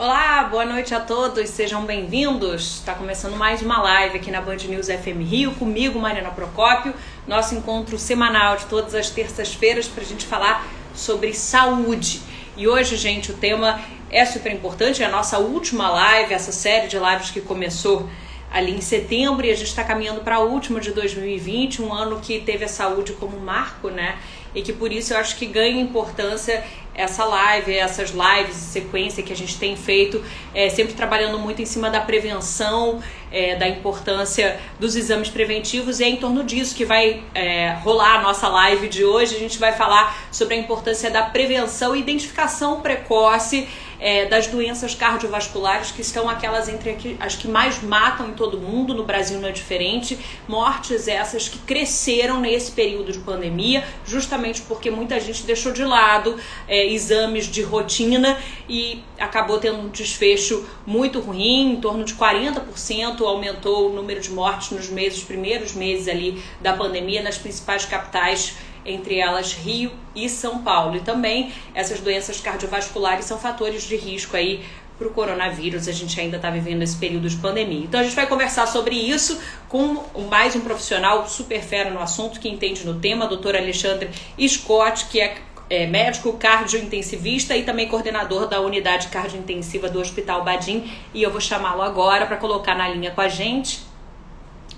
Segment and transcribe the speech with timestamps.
[0.00, 2.76] Olá, boa noite a todos, sejam bem-vindos.
[2.76, 6.94] Está começando mais uma live aqui na Band News FM Rio, comigo, Mariana Procópio,
[7.26, 10.64] nosso encontro semanal de todas as terças-feiras para a gente falar
[10.94, 12.20] sobre saúde.
[12.56, 16.86] E hoje, gente, o tema é super importante, é a nossa última live, essa série
[16.86, 18.08] de lives que começou
[18.52, 22.20] ali em setembro e a gente está caminhando para a última de 2020, um ano
[22.20, 24.16] que teve a saúde como marco, né?
[24.54, 26.64] E que por isso eu acho que ganha importância
[26.98, 30.20] essa live, essas lives, sequência que a gente tem feito,
[30.52, 33.00] é, sempre trabalhando muito em cima da prevenção,
[33.30, 38.18] é, da importância dos exames preventivos, e é em torno disso que vai é, rolar
[38.18, 39.36] a nossa live de hoje.
[39.36, 43.68] A gente vai falar sobre a importância da prevenção e identificação precoce
[44.00, 48.94] é, das doenças cardiovasculares, que estão aquelas entre as que mais matam em todo mundo,
[48.94, 50.18] no Brasil não é diferente.
[50.46, 56.36] Mortes essas que cresceram nesse período de pandemia, justamente porque muita gente deixou de lado
[56.66, 58.38] é, exames de rotina
[58.68, 64.30] e acabou tendo um desfecho muito ruim, em torno de 40% aumentou o número de
[64.30, 68.54] mortes nos meses, primeiros meses ali da pandemia nas principais capitais
[68.88, 70.96] entre elas Rio e São Paulo.
[70.96, 74.64] E também essas doenças cardiovasculares são fatores de risco aí
[74.98, 75.86] para o coronavírus.
[75.86, 77.84] A gente ainda está vivendo esse período de pandemia.
[77.84, 82.40] Então a gente vai conversar sobre isso com mais um profissional super fera no assunto,
[82.40, 84.10] que entende no tema, doutor Alexandre
[84.48, 85.38] Scott, que é,
[85.70, 90.90] é médico cardiointensivista e também coordenador da unidade cardiointensiva do Hospital Badim.
[91.14, 93.86] E eu vou chamá-lo agora para colocar na linha com a gente.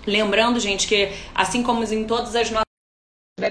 [0.06, 2.69] Lembrando, gente, que assim como em todas as nossas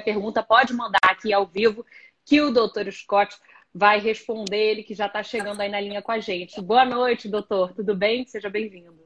[0.10, 1.86] pergunta, pode mandar aqui ao vivo
[2.26, 3.36] que o doutor Scott
[3.72, 6.60] vai responder, ele que já está chegando aí na linha com a gente.
[6.60, 7.74] Boa noite, doutor.
[7.74, 8.26] Tudo bem?
[8.26, 8.98] Seja bem-vindo.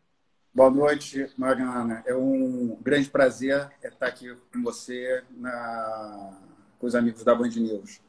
[0.53, 2.01] Boa noite, Mariana.
[2.07, 6.37] É um grande prazer estar aqui com você, na...
[6.79, 7.99] com os amigos da Band News.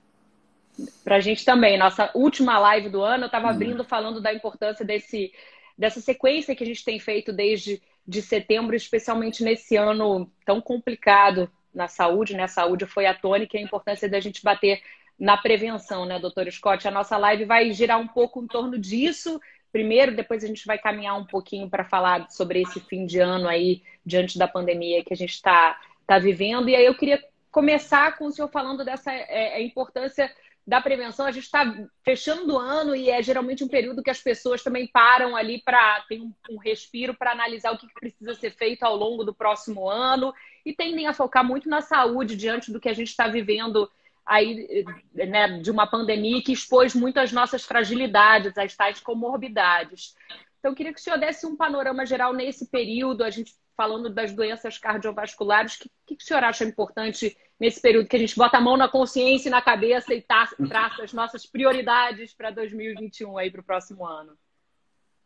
[1.02, 1.76] Para a gente também.
[1.76, 3.50] Nossa última live do ano, eu estava hum.
[3.50, 5.32] abrindo falando da importância desse,
[5.76, 11.50] dessa sequência que a gente tem feito desde de setembro, especialmente nesse ano tão complicado
[11.74, 12.46] na saúde, né?
[12.46, 14.82] Saúde foi a tônica e a importância da gente bater
[15.18, 16.86] na prevenção, né, doutor Scott?
[16.86, 19.40] A nossa live vai girar um pouco em torno disso.
[19.72, 23.48] Primeiro, depois a gente vai caminhar um pouquinho para falar sobre esse fim de ano
[23.48, 26.68] aí, diante da pandemia que a gente está tá vivendo.
[26.68, 30.30] E aí eu queria começar com o senhor falando dessa é, importância
[30.66, 31.26] da prevenção.
[31.26, 34.86] A gente está fechando o ano e é geralmente um período que as pessoas também
[34.86, 38.82] param ali para ter um, um respiro para analisar o que, que precisa ser feito
[38.82, 40.32] ao longo do próximo ano
[40.64, 43.90] e tendem a focar muito na saúde diante do que a gente está vivendo
[44.24, 50.14] aí, né, de uma pandemia que expôs muito as nossas fragilidades, as tais comorbidades.
[50.58, 54.08] Então, eu queria que o senhor desse um panorama geral nesse período, a gente falando
[54.08, 58.36] das doenças cardiovasculares, o que, que, o senhor acha importante nesse período que a gente
[58.36, 62.50] bota a mão na consciência e na cabeça e tá, traça as nossas prioridades para
[62.50, 64.36] 2021 aí para o próximo ano?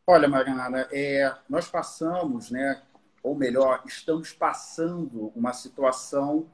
[0.07, 2.81] Olha, Mariana, é, nós passamos, né,
[3.23, 6.47] ou melhor, estamos passando uma situação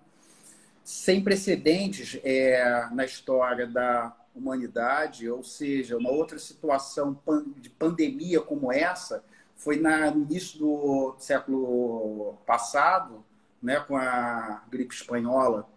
[0.82, 7.18] sem precedentes é, na história da humanidade, ou seja, uma outra situação
[7.56, 9.24] de pandemia como essa
[9.56, 13.24] foi na, no início do século passado,
[13.62, 15.68] né, com a gripe espanhola,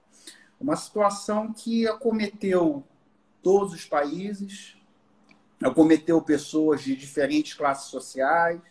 [0.60, 2.84] uma situação que acometeu
[3.42, 4.76] todos os países,
[5.62, 8.62] acometeu pessoas de diferentes classes sociais,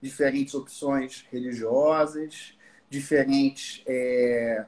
[0.00, 2.58] diferentes opções religiosas,
[2.90, 4.66] diferentes é,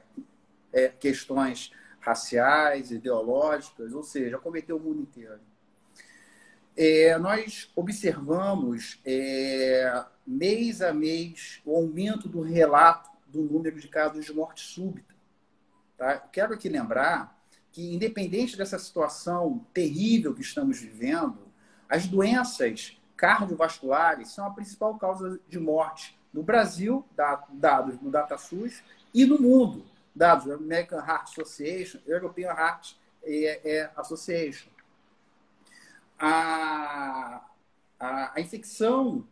[0.71, 5.39] é, questões raciais, ideológicas, ou seja, acometeu o mundo inteiro.
[6.77, 14.25] É, nós observamos é, mês a mês o aumento do relato do número de casos
[14.25, 15.15] de morte súbita.
[15.97, 16.17] Tá?
[16.17, 17.37] Quero aqui lembrar
[17.71, 21.39] que, independente dessa situação terrível que estamos vivendo,
[21.87, 27.05] as doenças cardiovasculares são a principal causa de morte no Brasil,
[27.49, 33.91] dados no DataSUS, e no mundo, dados da American Heart Association, European Heart é, é,
[33.95, 34.69] Association.
[36.19, 37.41] A,
[37.99, 39.27] a, a infecção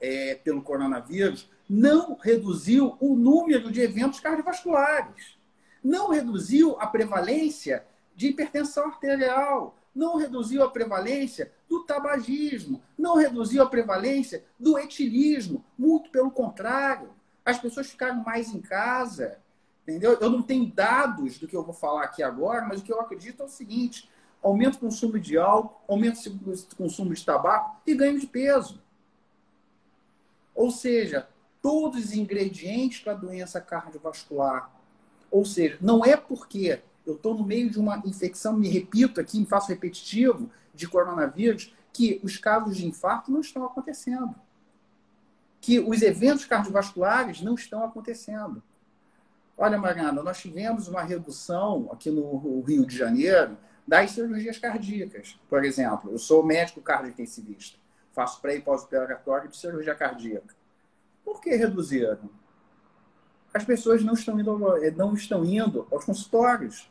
[0.00, 5.38] é, pelo coronavírus não reduziu o número de eventos cardiovasculares,
[5.82, 7.84] não reduziu a prevalência
[8.16, 15.64] de hipertensão arterial, não reduziu a prevalência do tabagismo, não reduziu a prevalência do etilismo,
[15.76, 17.10] muito pelo contrário.
[17.44, 19.38] As pessoas ficaram mais em casa,
[19.82, 20.16] entendeu?
[20.20, 23.00] Eu não tenho dados do que eu vou falar aqui agora, mas o que eu
[23.00, 24.08] acredito é o seguinte:
[24.42, 28.80] aumento o consumo de álcool, aumento o consumo de tabaco e ganho de peso.
[30.54, 31.28] Ou seja,
[31.62, 34.70] todos os ingredientes para a doença cardiovascular.
[35.30, 39.38] Ou seja, não é porque eu estou no meio de uma infecção, me repito aqui,
[39.38, 44.34] me faço repetitivo, de coronavírus, que os casos de infarto não estão acontecendo.
[45.60, 48.62] Que os eventos cardiovasculares não estão acontecendo.
[49.56, 53.56] Olha, Mariana, nós tivemos uma redução aqui no Rio de Janeiro
[53.88, 55.40] das cirurgias cardíacas.
[55.48, 57.78] Por exemplo, eu sou médico cardiointensivista,
[58.12, 60.54] faço pré e pós-operatório de cirurgia cardíaca.
[61.24, 62.28] Por que reduziram?
[63.52, 64.58] As pessoas não estão indo,
[64.94, 66.90] não estão indo aos consultórios.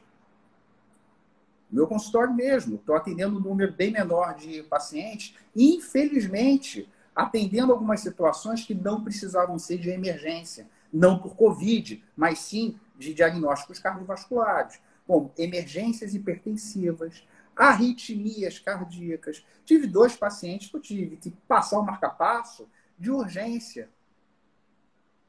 [1.69, 8.65] Meu consultório mesmo, estou atendendo um número bem menor de pacientes, infelizmente, atendendo algumas situações
[8.65, 15.33] que não precisavam ser de emergência não por Covid, mas sim de diagnósticos cardiovasculares, como
[15.37, 17.25] emergências hipertensivas,
[17.55, 19.43] arritmias cardíacas.
[19.65, 22.69] Tive dois pacientes que eu tive que passar o marca-passo
[22.99, 23.89] de urgência.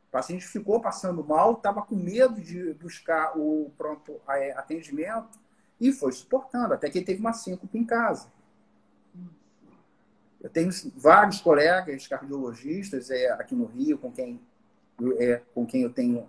[0.09, 5.39] O paciente ficou passando mal, estava com medo de buscar o pronto é, atendimento
[5.81, 8.31] e foi suportando, até que ele teve uma síncope em casa.
[10.41, 14.41] Eu tenho vários colegas cardiologistas é, aqui no Rio com quem
[15.19, 16.27] é, com quem eu tenho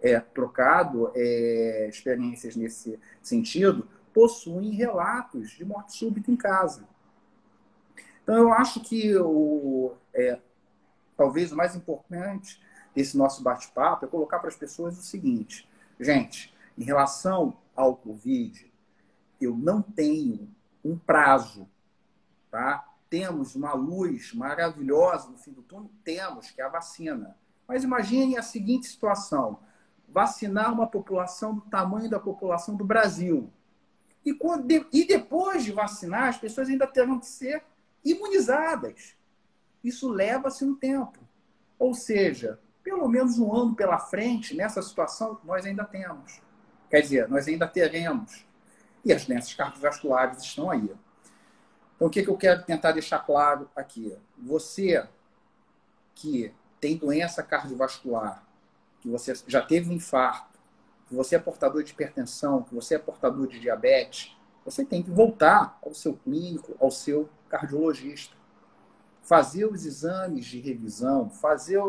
[0.00, 6.84] é, trocado é, experiências nesse sentido, possuem relatos de morte súbita em casa.
[8.22, 10.38] Então, eu acho que o, é,
[11.16, 12.60] talvez o mais importante
[12.94, 15.68] desse nosso bate-papo é colocar para as pessoas o seguinte:
[16.00, 18.72] gente, em relação ao Covid,
[19.40, 20.48] eu não tenho
[20.84, 21.68] um prazo,
[22.50, 22.86] tá?
[23.08, 25.90] temos uma luz maravilhosa no fim do túnel?
[26.04, 27.36] Temos, que é a vacina.
[27.66, 29.58] Mas imagine a seguinte situação:
[30.16, 33.52] vacinar uma população do tamanho da população do Brasil.
[34.24, 37.62] E, quando, e depois de vacinar, as pessoas ainda terão que ser
[38.02, 39.14] imunizadas.
[39.84, 41.18] Isso leva-se um tempo.
[41.78, 46.40] Ou seja, pelo menos um ano pela frente, nessa situação, nós ainda temos.
[46.88, 48.42] Quer dizer, nós ainda teremos.
[49.04, 50.90] E as doenças cardiovasculares estão aí.
[51.94, 54.16] Então, o que, que eu quero tentar deixar claro aqui?
[54.38, 55.06] Você
[56.14, 58.45] que tem doença cardiovascular,
[59.06, 60.58] que você já teve um infarto,
[61.06, 65.12] que você é portador de hipertensão, que você é portador de diabetes, você tem que
[65.12, 68.34] voltar ao seu clínico, ao seu cardiologista.
[69.22, 71.80] Fazer os exames de revisão, fazer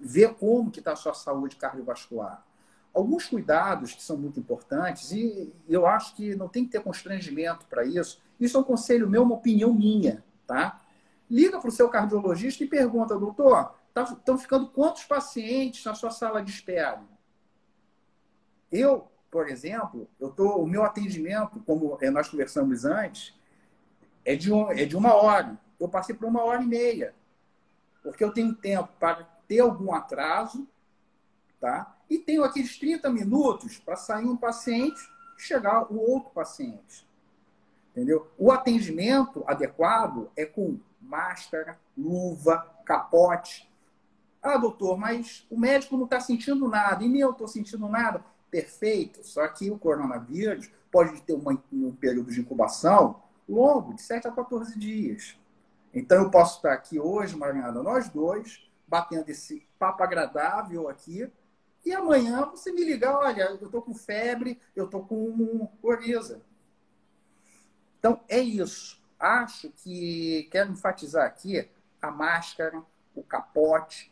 [0.00, 2.44] ver como que está a sua saúde cardiovascular.
[2.92, 7.66] Alguns cuidados que são muito importantes, e eu acho que não tem que ter constrangimento
[7.66, 10.80] para isso, isso é um conselho meu, uma opinião minha, tá?
[11.30, 16.10] Liga para o seu cardiologista e pergunta, doutor, estão tá, ficando quantos pacientes na sua
[16.10, 17.02] sala de espera?
[18.70, 23.34] Eu, por exemplo, eu tô, o meu atendimento, como é, nós conversamos antes,
[24.24, 25.58] é de, um, é de uma hora.
[25.78, 27.14] Eu passei por uma hora e meia.
[28.02, 30.66] Porque eu tenho tempo para ter algum atraso,
[31.60, 31.96] tá?
[32.08, 35.00] E tenho aqueles 30 minutos para sair um paciente
[35.38, 37.06] e chegar o outro paciente.
[37.90, 38.30] Entendeu?
[38.38, 43.70] O atendimento adequado é com máscara, luva, capote.
[44.42, 48.24] Ah, doutor, mas o médico não está sentindo nada, e nem eu estou sentindo nada.
[48.50, 54.28] Perfeito, só que o coronavírus pode ter uma, um período de incubação longo, de 7
[54.28, 55.36] a 14 dias.
[55.94, 61.30] Então eu posso estar aqui hoje, Mariana, nós dois, batendo esse papo agradável aqui,
[61.84, 66.40] e amanhã você me ligar, olha, eu estou com febre, eu estou com coriza.
[67.98, 69.02] Então, é isso.
[69.18, 71.68] Acho que quero enfatizar aqui
[72.00, 72.82] a máscara,
[73.14, 74.11] o capote.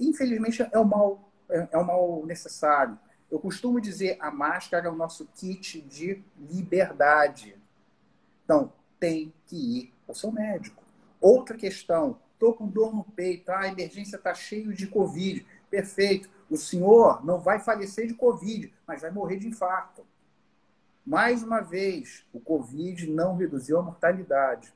[0.00, 2.98] Infelizmente, é o mal, é o mal necessário.
[3.30, 7.56] Eu costumo dizer a máscara é o nosso kit de liberdade.
[8.44, 10.82] Então, tem que ir ao seu médico.
[11.20, 15.44] Outra questão, estou com dor no peito, a emergência está cheio de Covid.
[15.70, 16.28] Perfeito.
[16.48, 20.06] O senhor não vai falecer de Covid, mas vai morrer de infarto.
[21.04, 24.72] Mais uma vez, o Covid não reduziu a mortalidade.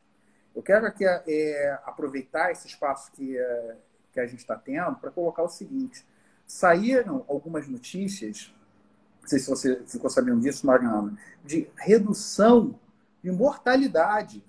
[0.54, 3.76] Eu quero aqui é, aproveitar esse espaço que, é,
[4.12, 6.04] que a gente está tendo para colocar o seguinte:
[6.46, 8.52] saíram algumas notícias,
[9.22, 12.78] não sei se você ficou sabendo disso, Mariana, de redução
[13.22, 14.44] de mortalidade.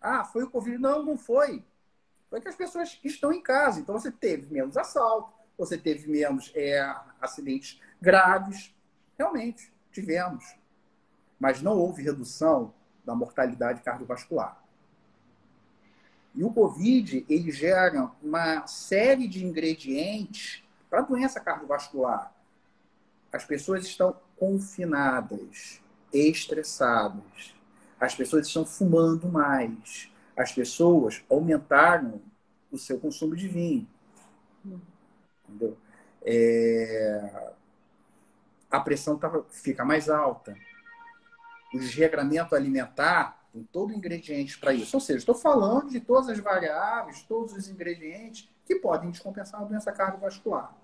[0.00, 0.78] Ah, foi o Covid?
[0.78, 1.64] Não, não foi.
[2.30, 3.80] Foi que as pessoas estão em casa.
[3.80, 6.80] Então você teve menos assalto, você teve menos é,
[7.20, 8.76] acidentes graves,
[9.18, 10.44] Realmente, tivemos.
[11.38, 12.74] Mas não houve redução
[13.04, 14.62] da mortalidade cardiovascular.
[16.36, 22.32] E o Covid, ele gera uma série de ingredientes para a doença cardiovascular.
[23.32, 25.80] As pessoas estão confinadas,
[26.12, 27.54] estressadas.
[27.98, 30.12] As pessoas estão fumando mais.
[30.36, 32.20] As pessoas aumentaram
[32.70, 33.88] o seu consumo de vinho.
[35.48, 35.76] Entendeu?
[36.22, 37.54] É
[38.70, 40.56] a pressão tá, fica mais alta.
[41.72, 44.96] o desregramento alimentar tem todo ingrediente para isso.
[44.96, 49.64] Ou seja, estou falando de todas as variáveis, todos os ingredientes que podem descompensar a
[49.64, 50.76] doença cardiovascular.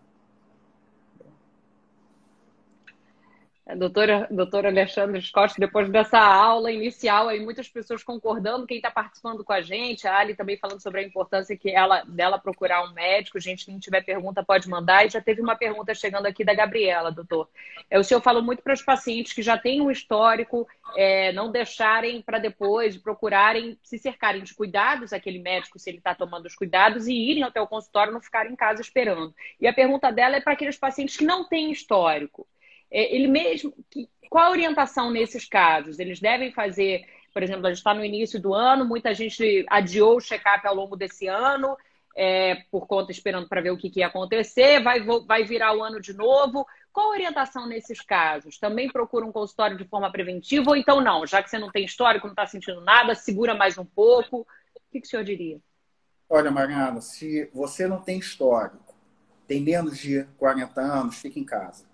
[3.76, 9.44] Doutora, doutora Alexandre Scott, depois dessa aula inicial, aí muitas pessoas concordando, quem está participando
[9.44, 12.92] com a gente, a Ali também falando sobre a importância que ela, dela procurar um
[12.92, 16.54] médico, gente, quem tiver pergunta pode mandar, e já teve uma pergunta chegando aqui da
[16.54, 17.48] Gabriela, doutor.
[17.88, 20.66] É, o senhor falou muito para os pacientes que já têm um histórico,
[20.96, 26.14] é, não deixarem para depois, procurarem se cercarem de cuidados, aquele médico, se ele está
[26.14, 29.32] tomando os cuidados, e irem até o consultório, não ficarem em casa esperando.
[29.60, 32.46] E a pergunta dela é para aqueles pacientes que não têm histórico.
[32.92, 33.72] É, ele mesmo.
[34.28, 35.98] Qual a orientação nesses casos?
[35.98, 40.16] Eles devem fazer, por exemplo, a gente está no início do ano, muita gente adiou
[40.16, 41.76] o check-up ao longo desse ano,
[42.14, 45.82] é, por conta esperando para ver o que, que ia acontecer, vai, vai virar o
[45.82, 46.66] ano de novo.
[46.92, 48.58] Qual a orientação nesses casos?
[48.58, 51.26] Também procura um consultório de forma preventiva ou então não?
[51.26, 54.40] Já que você não tem histórico, não está sentindo nada, segura mais um pouco.
[54.40, 54.46] O
[54.90, 55.58] que, que o senhor diria?
[56.28, 58.94] Olha, Mariana, se você não tem histórico,
[59.46, 61.91] tem menos de 40 anos, fica em casa.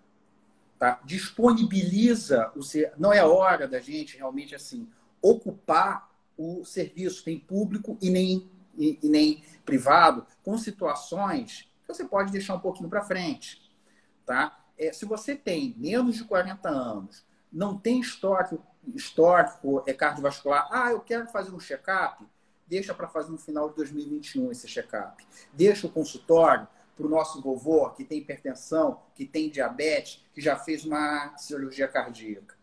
[0.78, 1.00] Tá?
[1.04, 2.92] Disponibiliza o ser...
[2.96, 4.88] Não é hora da gente realmente assim
[5.20, 12.04] ocupar o serviço, tem público e nem, e, e nem privado, com situações que você
[12.04, 13.60] pode deixar um pouquinho para frente.
[14.24, 14.56] Tá?
[14.78, 18.62] É, se você tem menos de 40 anos, não tem histórico,
[18.94, 22.24] histórico é cardiovascular, ah, eu quero fazer um check-up,
[22.68, 25.26] deixa para fazer no final de 2021 esse check-up.
[25.52, 30.56] Deixa o consultório para o nosso vovô que tem hipertensão, que tem diabetes, que já
[30.56, 32.56] fez uma cirurgia cardíaca.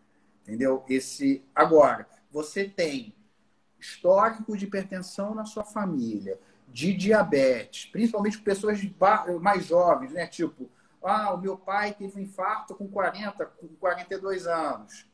[0.44, 0.84] Entendeu?
[0.89, 3.15] Esse agora, você tem
[3.80, 6.38] histórico de hipertensão na sua família,
[6.68, 8.80] de diabetes, principalmente pessoas
[9.39, 10.27] mais jovens, né?
[10.27, 10.70] Tipo,
[11.01, 15.08] ah, o meu pai teve um infarto com 40, com 42 anos.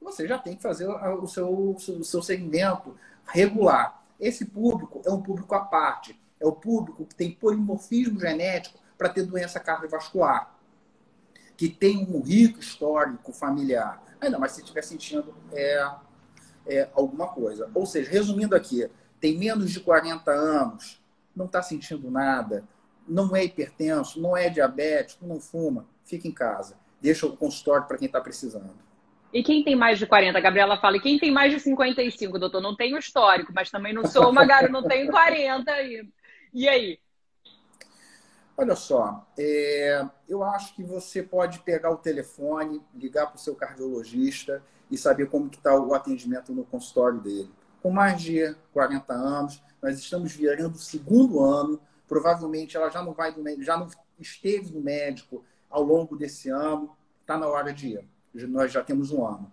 [0.00, 4.04] Você já tem que fazer o seu, o seu segmento regular.
[4.20, 9.08] Esse público é um público à parte é o público que tem polimorfismo genético para
[9.08, 10.54] ter doença cardiovascular,
[11.56, 15.90] que tem um rico histórico familiar, ainda mais se estiver sentindo é,
[16.66, 17.70] é, alguma coisa.
[17.74, 18.88] Ou seja, resumindo aqui,
[19.20, 21.02] tem menos de 40 anos,
[21.34, 22.64] não está sentindo nada,
[23.06, 26.76] não é hipertenso, não é diabético, não fuma, fica em casa.
[27.00, 28.88] Deixa o consultório para quem está precisando.
[29.32, 30.36] E quem tem mais de 40?
[30.36, 32.60] A Gabriela fala, e quem tem mais de 55, doutor?
[32.60, 36.08] Não tenho histórico, mas também não sou uma garota, não tenho 40 aí.
[36.52, 36.98] E aí?
[38.56, 43.54] Olha só, é, eu acho que você pode pegar o telefone, ligar para o seu
[43.54, 47.50] cardiologista e saber como está o atendimento no consultório dele.
[47.80, 53.12] Com mais de 40 anos, nós estamos virando o segundo ano, provavelmente ela já não
[53.12, 53.88] vai já não
[54.18, 58.04] esteve no médico ao longo desse ano, está na hora de ir.
[58.48, 59.52] Nós já temos um ano.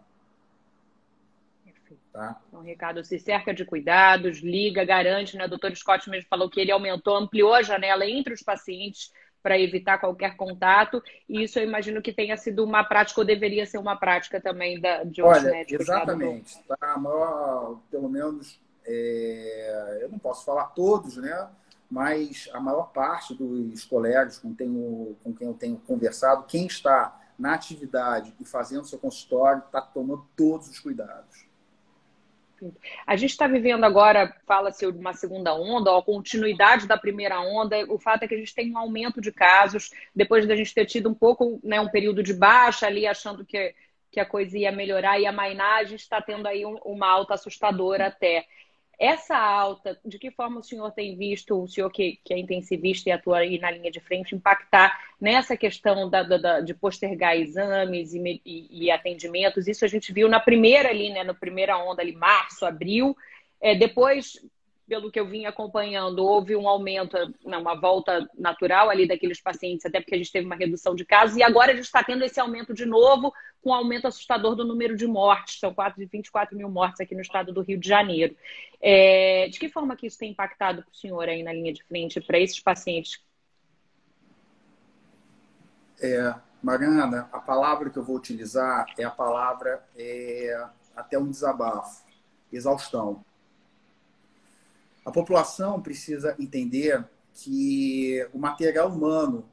[2.16, 2.40] Tá?
[2.48, 5.44] Então, Ricardo se cerca de cuidados, liga, garante, né?
[5.44, 9.12] O doutor Scott mesmo falou que ele aumentou, ampliou a janela entre os pacientes
[9.44, 13.66] para evitar qualquer contato, e isso eu imagino que tenha sido uma prática, ou deveria
[13.66, 15.90] ser uma prática também da, de outros Olha, médicos.
[15.90, 16.64] Exatamente.
[16.64, 16.78] Tá?
[16.80, 21.50] A maior, pelo menos, é, eu não posso falar todos, né?
[21.92, 27.22] mas a maior parte dos colegas com, tenho, com quem eu tenho conversado, quem está
[27.38, 31.45] na atividade e fazendo seu consultório, está tomando todos os cuidados.
[33.06, 37.78] A gente está vivendo agora, fala-se de uma segunda onda, a continuidade da primeira onda.
[37.92, 40.86] O fato é que a gente tem um aumento de casos, depois da gente ter
[40.86, 43.74] tido um pouco, né, um período de baixa ali, achando que,
[44.12, 48.08] que a coisa ia melhorar, mainar, a gente está tendo aí um, uma alta assustadora
[48.08, 48.46] até.
[49.00, 53.10] Essa alta, de que forma o senhor tem visto, o senhor que, que é intensivista
[53.10, 58.14] e atua aí na linha de frente, impactar nessa questão da, da de postergar exames
[58.14, 59.68] e, e, e, atendimentos?
[59.68, 63.16] Isso a gente viu na primeira ali, né, na primeira onda ali, março, abril.
[63.62, 64.40] É, depois
[64.88, 69.86] pelo que eu vim acompanhando, houve um aumento, não, uma volta natural ali daqueles pacientes,
[69.86, 72.24] até porque a gente teve uma redução de casos, e agora a gente está tendo
[72.24, 76.06] esse aumento de novo, com um aumento assustador do número de mortes, são quase de
[76.06, 78.36] 24 mil mortes aqui no estado do Rio de Janeiro.
[78.80, 81.84] É, de que forma que isso tem impactado para o senhor aí na linha de
[81.84, 83.20] frente, para esses pacientes?
[86.00, 92.06] É, Mariana, a palavra que eu vou utilizar é a palavra é, até um desabafo,
[92.52, 93.26] exaustão
[95.06, 99.48] a população precisa entender que o material humano,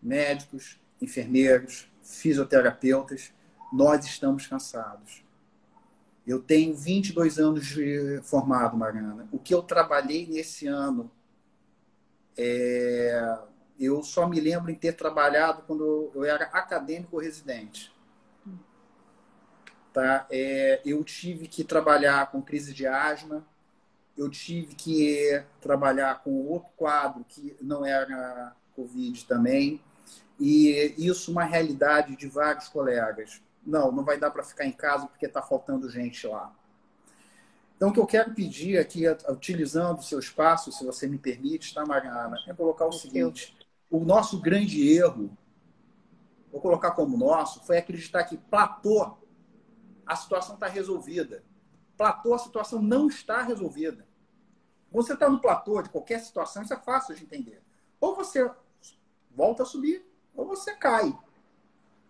[0.00, 3.32] médicos, enfermeiros, fisioterapeutas,
[3.72, 5.24] nós estamos cansados.
[6.24, 9.26] Eu tenho 22 anos de formado, Mariana.
[9.32, 11.10] O que eu trabalhei nesse ano,
[12.36, 13.38] é...
[13.80, 17.92] eu só me lembro em ter trabalhado quando eu era acadêmico residente.
[19.92, 20.26] tá?
[20.30, 23.44] É, eu tive que trabalhar com crise de asma,
[24.18, 29.80] eu tive que trabalhar com outro quadro que não era Covid também,
[30.40, 33.40] e isso uma realidade de vários colegas.
[33.64, 36.52] Não, não vai dar para ficar em casa porque está faltando gente lá.
[37.76, 41.72] Então, o que eu quero pedir aqui, utilizando o seu espaço, se você me permite,
[41.72, 43.56] tá, Mariana, é colocar o seguinte:
[43.88, 45.30] o nosso grande erro,
[46.50, 49.16] vou colocar como nosso, foi acreditar que platô,
[50.04, 51.44] a situação está resolvida.
[51.96, 54.07] Platô, a situação não está resolvida.
[54.90, 57.62] Você está no platô de qualquer situação, isso é fácil de entender.
[58.00, 58.50] Ou você
[59.30, 60.04] volta a subir,
[60.34, 61.16] ou você cai.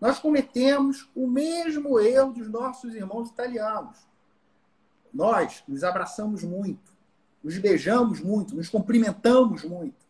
[0.00, 4.06] Nós cometemos o mesmo erro dos nossos irmãos italianos.
[5.12, 6.92] Nós nos abraçamos muito,
[7.42, 10.06] nos beijamos muito, nos cumprimentamos muito.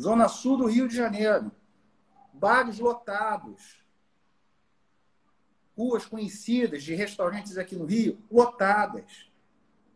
[0.00, 1.52] Zona Sul do Rio de Janeiro,
[2.32, 3.84] bares lotados,
[5.76, 9.30] ruas conhecidas de restaurantes aqui no Rio, lotadas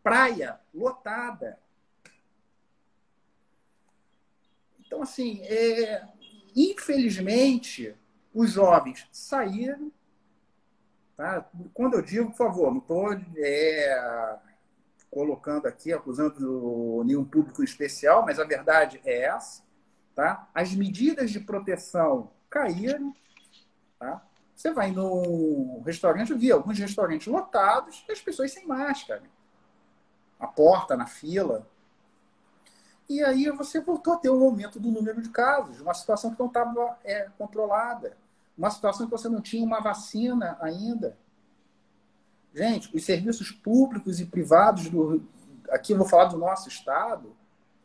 [0.07, 1.59] praia lotada.
[4.79, 6.07] Então, assim, é,
[6.55, 7.93] infelizmente,
[8.33, 9.91] os jovens saíram.
[11.17, 11.45] Tá?
[11.73, 14.37] Quando eu digo, por favor, não estou é,
[15.11, 19.61] colocando aqui, acusando nenhum público especial, mas a verdade é essa.
[20.15, 20.47] Tá?
[20.55, 23.13] As medidas de proteção caíram.
[23.99, 24.25] Tá?
[24.55, 29.23] Você vai no restaurante, eu vi alguns restaurantes lotados e as pessoas sem máscara
[30.39, 31.67] a porta, na fila.
[33.09, 36.39] E aí você voltou a ter um aumento do número de casos, uma situação que
[36.39, 38.17] não estava é, controlada,
[38.57, 41.17] uma situação que você não tinha uma vacina ainda.
[42.53, 45.23] Gente, os serviços públicos e privados, do,
[45.69, 47.35] aqui eu vou falar do nosso estado,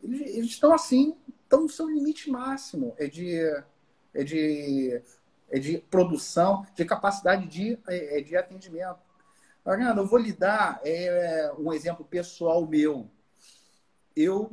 [0.02, 3.38] eles, eles estão assim, estão no seu limite máximo é de,
[4.14, 5.02] é de,
[5.50, 9.12] é de produção, de capacidade de, é, de atendimento.
[9.64, 13.09] Mariana, eu vou lhe dar é, um exemplo pessoal meu.
[14.14, 14.50] Eu,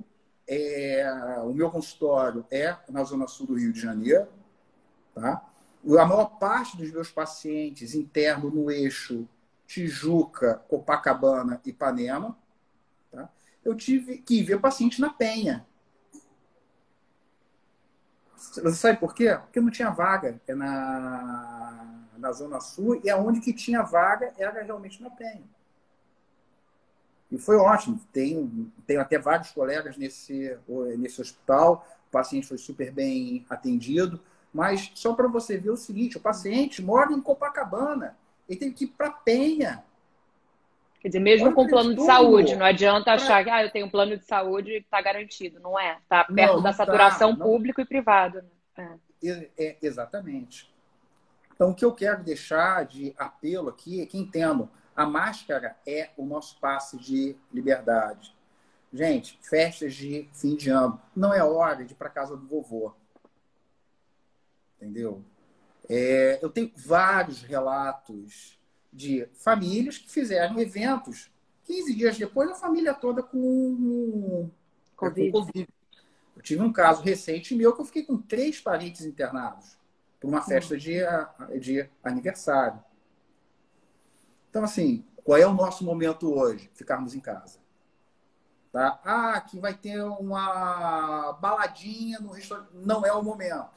[0.47, 1.03] é,
[1.43, 4.27] o meu consultório é na Zona Sul do Rio de Janeiro.
[5.15, 5.43] Tá?
[5.97, 9.27] A maior parte dos meus pacientes interno no eixo
[9.65, 12.37] Tijuca, Copacabana e Ipanema.
[13.11, 13.29] Tá?
[13.65, 15.65] Eu tive que ver paciente na Penha.
[18.35, 19.37] Você sabe por quê?
[19.41, 20.39] Porque não tinha vaga.
[20.47, 21.58] É na
[22.19, 25.43] na Zona Sul, e aonde que tinha vaga era realmente na Penha.
[27.31, 27.99] E foi ótimo.
[28.11, 30.57] Tenho, tenho até vários colegas nesse,
[30.97, 34.19] nesse hospital, o paciente foi super bem atendido,
[34.53, 38.85] mas só para você ver o seguinte, o paciente mora em Copacabana, ele tem que
[38.85, 39.83] ir para Penha.
[40.99, 43.85] Quer dizer, mesmo Olha com plano de saúde, não adianta achar que ah, eu tenho
[43.85, 45.59] um plano de saúde e está garantido.
[45.59, 45.97] Não é.
[45.97, 48.43] Está perto não, da tá, saturação tá, público e privado.
[48.75, 48.99] Né?
[49.23, 49.49] É.
[49.57, 50.69] É, exatamente.
[51.59, 56.09] Então, o que eu quero deixar de apelo aqui é que entendam: a máscara é
[56.15, 58.33] o nosso passe de liberdade.
[58.93, 61.01] Gente, festas de fim de ano.
[61.13, 62.93] Não é hora de ir para casa do vovô.
[64.77, 65.21] Entendeu?
[65.89, 68.57] É, eu tenho vários relatos
[68.91, 71.29] de famílias que fizeram eventos.
[71.65, 74.49] 15 dias depois, a família toda com
[74.95, 75.31] COVID.
[75.31, 75.67] com COVID.
[76.37, 79.77] Eu tive um caso recente meu que eu fiquei com três parentes internados
[80.19, 80.99] para uma festa de,
[81.59, 82.83] de aniversário.
[84.49, 86.69] Então, assim, qual é o nosso momento hoje?
[86.73, 87.59] Ficarmos em casa.
[88.71, 88.99] Tá?
[89.03, 92.69] Ah, aqui vai ter uma baladinha no restaurante.
[92.73, 93.69] Não é o momento.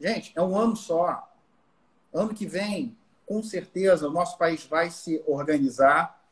[0.00, 1.30] Gente, é um ano só.
[2.12, 6.22] Ano que vem, com certeza, o nosso país vai se organizar.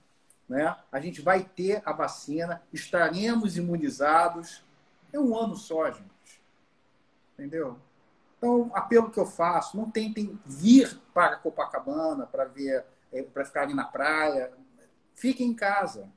[0.49, 0.75] Né?
[0.91, 4.65] A gente vai ter a vacina, estaremos imunizados.
[5.13, 6.41] É um ano só, gente.
[7.35, 7.79] Entendeu?
[8.43, 13.63] Então, apelo que eu faço, não tentem vir para Copacabana para ver, é, para ficar
[13.63, 14.53] ali na praia.
[15.15, 16.11] Fiquem em casa.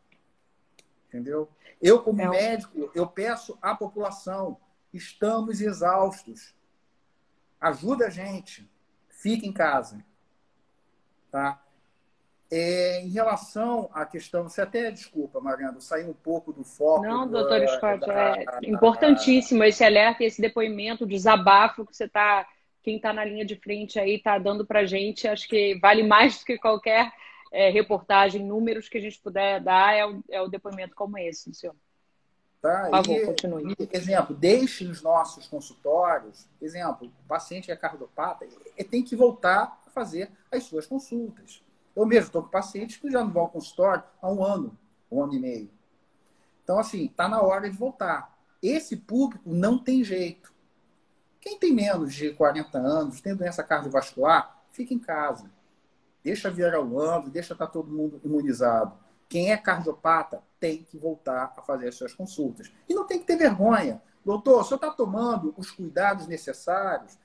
[1.08, 1.48] Entendeu?
[1.80, 2.28] Eu, como é.
[2.28, 4.58] médico, eu peço à população,
[4.92, 6.56] estamos exaustos.
[7.62, 8.68] Ajuda a gente.
[9.08, 10.04] Fique em casa.
[11.30, 11.64] Tá?
[12.52, 17.04] É, em relação à questão, você até desculpa, Mariana, sair um pouco do foco.
[17.04, 22.06] Não, doutor da, Scott, da, é importantíssimo esse alerta, esse depoimento, o desabafo que você
[22.06, 22.48] está,
[22.84, 26.40] quem está na linha de frente aí está dando para gente, acho que vale mais
[26.40, 27.12] do que qualquer
[27.52, 31.54] é, reportagem, números que a gente puder dar, é o, é o depoimento como esse,
[31.54, 31.76] senhor.
[32.62, 32.84] Tá?
[32.84, 33.76] Por favor, e, continue.
[33.80, 38.46] E, exemplo, deixe nos nossos consultórios, exemplo, o paciente é cardiopata,
[38.78, 41.65] ele tem que voltar a fazer as suas consultas.
[41.96, 44.78] Eu mesmo estou com pacientes que já não vão ao consultório há um ano,
[45.10, 45.72] um ano e meio.
[46.64, 48.38] Então, assim, está na hora de voltar.
[48.62, 50.54] Esse público não tem jeito.
[51.40, 55.50] Quem tem menos de 40 anos, tem doença cardiovascular, fica em casa.
[56.24, 58.98] deixa virar o ano, deixa estar tá todo mundo imunizado.
[59.30, 62.72] Quem é cardiopata tem que voltar a fazer as suas consultas.
[62.90, 64.02] E não tem que ter vergonha.
[64.26, 67.16] Doutor, o senhor está tomando os cuidados necessários?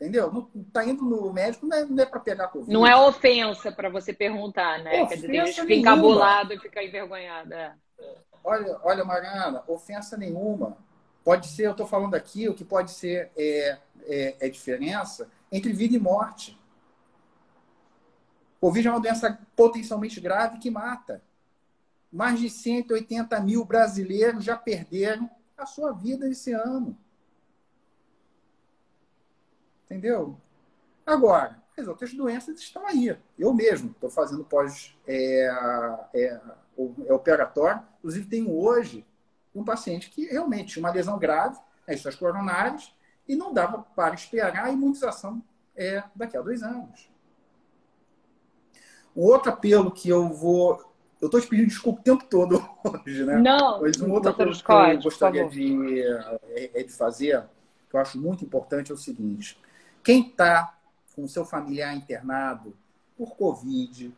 [0.00, 0.32] Entendeu?
[0.32, 2.72] Não está indo no médico, não é, não é para pegar Covid.
[2.72, 5.02] Não é ofensa para você perguntar, né?
[5.02, 7.52] Ofensa Quer dizer, fica bolado e fica envergonhado.
[7.52, 7.74] É.
[8.44, 10.78] Olha, olha, Mariana, ofensa nenhuma.
[11.24, 15.72] Pode ser, eu estou falando aqui, o que pode ser é, é, é diferença entre
[15.72, 16.56] vida e morte.
[18.60, 21.22] Covid é uma doença potencialmente grave que mata.
[22.10, 26.96] Mais de 180 mil brasileiros já perderam a sua vida esse ano.
[29.88, 30.36] Entendeu?
[31.06, 33.16] Agora, as outras doenças estão aí.
[33.38, 35.48] Eu mesmo estou fazendo pós é,
[36.14, 36.40] é,
[37.06, 37.82] é, operatório.
[37.98, 39.06] Inclusive, tenho hoje
[39.54, 42.92] um paciente que realmente tinha uma lesão grave nas suas coronárias
[43.26, 45.42] e não dava para esperar a imunização
[45.74, 47.10] é, daqui a dois anos.
[49.16, 50.86] Um outro apelo que eu vou.
[51.20, 53.38] Eu estou te pedindo desculpa o tempo todo hoje, né?
[53.38, 57.42] Não, Mas um outro apelo que eu gostaria de, é, é de fazer,
[57.88, 59.58] que eu acho muito importante, é o seguinte:
[60.08, 60.74] quem está
[61.14, 62.74] com seu familiar internado
[63.14, 64.10] por Covid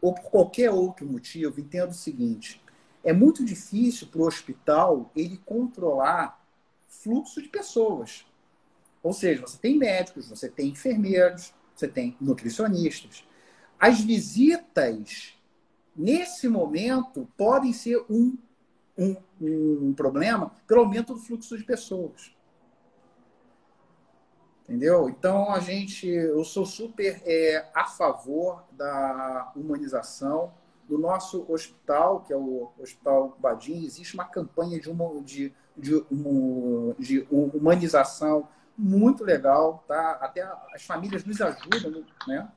[0.00, 2.62] ou por qualquer outro motivo, entenda o seguinte:
[3.02, 6.40] é muito difícil para o hospital ele controlar
[6.86, 8.24] fluxo de pessoas.
[9.02, 13.26] Ou seja, você tem médicos, você tem enfermeiros, você tem nutricionistas.
[13.80, 15.34] As visitas,
[15.96, 18.38] nesse momento, podem ser um,
[18.96, 22.32] um, um problema pelo aumento do fluxo de pessoas.
[24.72, 25.06] Entendeu?
[25.06, 30.50] Então, a gente, eu sou super é, a favor da humanização
[30.88, 33.84] do nosso hospital, que é o Hospital Badim.
[33.84, 36.02] Existe uma campanha de, uma, de, de,
[36.98, 40.12] de humanização muito legal, tá?
[40.22, 42.48] Até as famílias nos ajudam, né?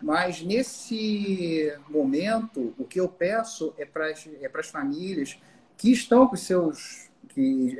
[0.00, 5.40] Mas nesse momento, o que eu peço é para as, é para as famílias
[5.76, 7.76] que estão com seus, que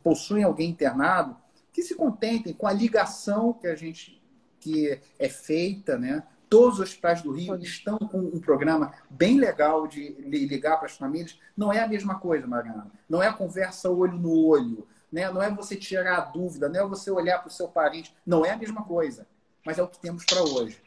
[0.00, 1.36] possuem alguém internado,
[1.76, 4.18] que se contentem com a ligação que a gente
[4.58, 6.22] que é feita, né?
[6.48, 10.96] Todos os hospitais do Rio estão com um programa bem legal de ligar para as
[10.96, 11.38] famílias.
[11.54, 12.90] Não é a mesma coisa, Mariana.
[13.06, 14.88] Não é a conversa olho no olho.
[15.12, 15.30] Né?
[15.30, 18.16] Não é você tirar a dúvida, não é você olhar para o seu parente.
[18.24, 19.26] Não é a mesma coisa.
[19.62, 20.80] Mas é o que temos para hoje.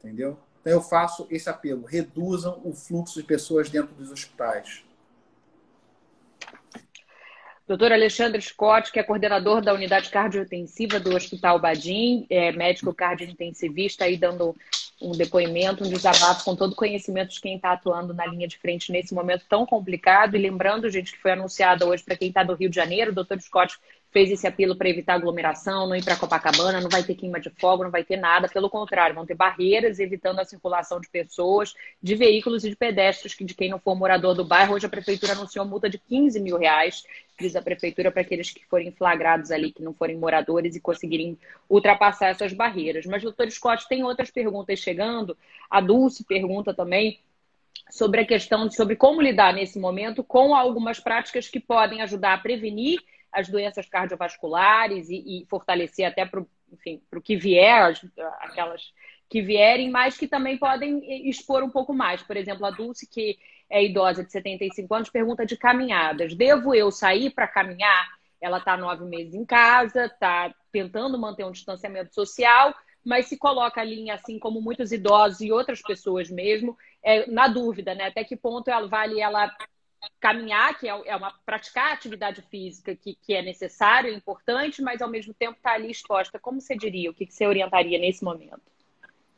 [0.00, 0.38] Entendeu?
[0.60, 4.84] Então eu faço esse apelo: reduzam o fluxo de pessoas dentro dos hospitais.
[7.66, 14.04] Doutor Alexandre Scott, que é coordenador da unidade cardiointensiva do Hospital Badim, é médico cardiointensivista,
[14.04, 14.54] aí dando
[15.00, 18.58] um depoimento, um desabafo com todo o conhecimento de quem está atuando na linha de
[18.58, 20.36] frente nesse momento tão complicado.
[20.36, 23.14] E lembrando, gente, que foi anunciado hoje para quem está do Rio de Janeiro, o
[23.14, 23.78] doutor Scott
[24.14, 27.50] fez esse apelo para evitar aglomeração, não ir para Copacabana, não vai ter queima de
[27.50, 31.74] fogo, não vai ter nada, pelo contrário, vão ter barreiras evitando a circulação de pessoas,
[32.00, 34.74] de veículos e de pedestres, de quem não for morador do bairro.
[34.74, 37.04] Hoje a prefeitura anunciou multa de 15 mil reais,
[37.40, 41.36] diz a prefeitura, para aqueles que forem flagrados ali, que não forem moradores e conseguirem
[41.68, 43.06] ultrapassar essas barreiras.
[43.06, 45.36] Mas, doutor Scott, tem outras perguntas chegando.
[45.68, 47.18] A Dulce pergunta também
[47.90, 52.34] sobre a questão de sobre como lidar nesse momento com algumas práticas que podem ajudar
[52.34, 53.00] a prevenir
[53.34, 57.92] as doenças cardiovasculares e, e fortalecer até para o que vier,
[58.40, 58.92] aquelas
[59.28, 62.22] que vierem, mas que também podem expor um pouco mais.
[62.22, 66.34] Por exemplo, a Dulce, que é idosa de 75 anos, pergunta de caminhadas.
[66.34, 68.08] Devo eu sair para caminhar?
[68.40, 73.80] Ela está nove meses em casa, está tentando manter um distanciamento social, mas se coloca
[73.80, 78.04] ali, assim como muitos idosos e outras pessoas mesmo, é, na dúvida, né?
[78.04, 79.50] Até que ponto ela vale ela
[80.20, 85.02] caminhar, que é, é uma praticar atividade física que, que é necessário, é importante, mas
[85.02, 86.38] ao mesmo tempo está ali exposta.
[86.38, 87.10] Como você diria?
[87.10, 88.62] O que, você orientaria nesse momento?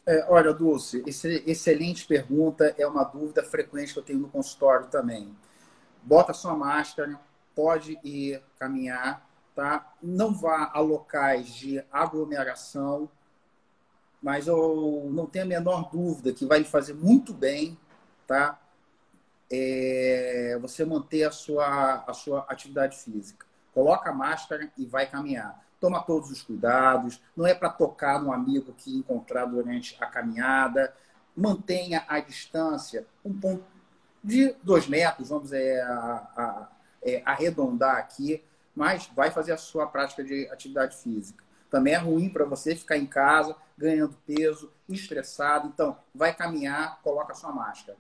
[0.07, 2.75] É, olha, Dulce, excelente pergunta.
[2.79, 5.35] É uma dúvida frequente que eu tenho no consultório também.
[6.03, 7.19] Bota sua máscara,
[7.55, 9.93] pode ir caminhar, tá?
[10.01, 13.11] Não vá a locais de aglomeração,
[14.23, 17.77] mas eu não tenho a menor dúvida que vai lhe fazer muito bem,
[18.27, 18.61] tá?
[19.51, 23.47] É, você manter a sua, a sua atividade física.
[23.73, 25.65] Coloca a máscara e vai caminhar.
[25.81, 27.21] Toma todos os cuidados.
[27.37, 30.95] Não é para tocar no amigo que encontrar durante a caminhada.
[31.37, 33.65] Mantenha a distância um ponto
[34.25, 36.69] de dois metros, vamos é, a, a,
[37.03, 38.43] é, arredondar aqui,
[38.75, 41.45] mas vai fazer a sua prática de atividade física.
[41.71, 45.69] Também é ruim para você ficar em casa ganhando peso, estressado.
[45.69, 47.99] Então, vai caminhar, coloca a sua máscara.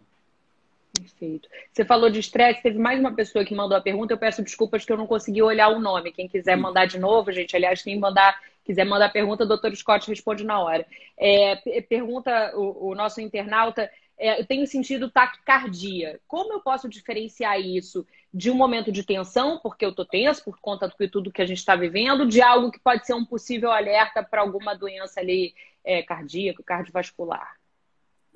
[0.98, 1.48] Perfeito.
[1.72, 4.12] Você falou de estresse, teve mais uma pessoa que mandou a pergunta.
[4.12, 6.12] Eu peço desculpas que eu não consegui olhar o nome.
[6.12, 10.08] Quem quiser mandar de novo, gente, aliás, quem mandar Quiser mandar pergunta, o doutor Scott
[10.08, 10.84] responde na hora.
[11.16, 16.18] É, pergunta o, o, nosso internauta: é, eu tenho sentido taquicardia.
[16.26, 18.04] Como eu posso diferenciar isso
[18.34, 21.46] de um momento de tensão, porque eu estou tenso por conta de tudo que a
[21.46, 25.54] gente está vivendo, de algo que pode ser um possível alerta para alguma doença ali
[25.84, 27.54] é, cardíaca, cardiovascular?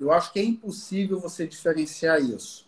[0.01, 2.67] Eu acho que é impossível você diferenciar isso.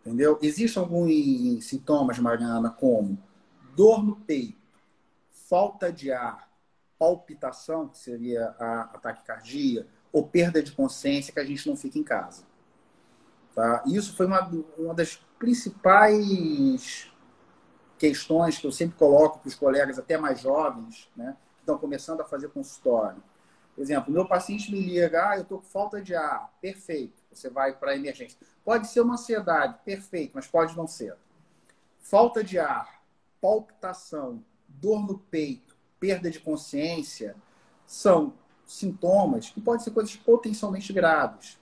[0.00, 0.36] Entendeu?
[0.42, 3.16] Existem alguns sintomas, Mariana, como
[3.76, 4.58] dor no peito,
[5.48, 6.50] falta de ar,
[6.98, 12.02] palpitação, que seria a, taquicardia, ou perda de consciência, que a gente não fica em
[12.02, 12.42] casa.
[13.54, 13.84] Tá?
[13.86, 14.40] Isso foi uma,
[14.76, 17.08] uma das principais
[17.98, 22.20] questões que eu sempre coloco para os colegas, até mais jovens, né, que estão começando
[22.20, 23.22] a fazer consultório.
[23.74, 26.52] Por exemplo, meu paciente me liga, ah, eu estou com falta de ar.
[26.60, 28.38] Perfeito, você vai para a emergência.
[28.64, 31.16] Pode ser uma ansiedade, perfeito, mas pode não ser.
[32.00, 33.02] Falta de ar,
[33.40, 37.34] palpitação, dor no peito, perda de consciência
[37.86, 38.34] são
[38.66, 41.58] sintomas que podem ser coisas potencialmente graves.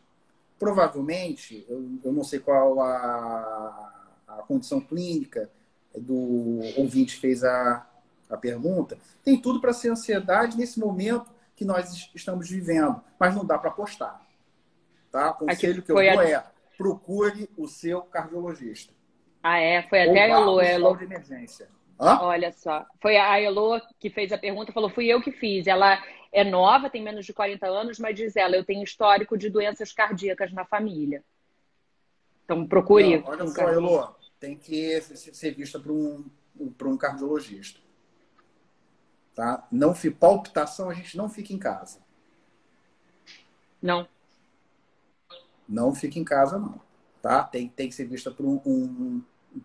[0.58, 5.50] Provavelmente, eu, eu não sei qual a, a condição clínica
[5.96, 7.86] do ouvinte fez a,
[8.28, 13.44] a pergunta, tem tudo para ser ansiedade nesse momento que nós estamos vivendo, mas não
[13.44, 14.26] dá para apostar.
[15.12, 15.32] Tá?
[15.32, 16.26] O conselho que eu dou a...
[16.26, 16.42] é
[16.78, 18.94] procure o seu cardiologista.
[19.42, 19.82] Ah, é?
[19.82, 20.96] Foi até a Elo, Elo.
[20.96, 21.68] de emergência.
[22.00, 22.18] Hã?
[22.22, 22.86] Olha só.
[22.98, 25.66] Foi a Elo que fez a pergunta, falou: fui eu que fiz.
[25.66, 29.50] Ela é nova, tem menos de 40 anos, mas diz ela: eu tenho histórico de
[29.50, 31.22] doenças cardíacas na família.
[32.46, 33.18] Então procure.
[33.18, 36.24] Não, olha um só, Elo, tem que ser vista por um,
[36.58, 37.78] um cardiologista.
[39.34, 39.66] Tá?
[39.70, 41.98] Não palpitação, a gente não fica em casa.
[43.80, 44.06] Não.
[45.68, 46.80] Não fica em casa, não.
[47.22, 47.44] Tá?
[47.44, 49.22] Tem, tem que ser vista por um, um,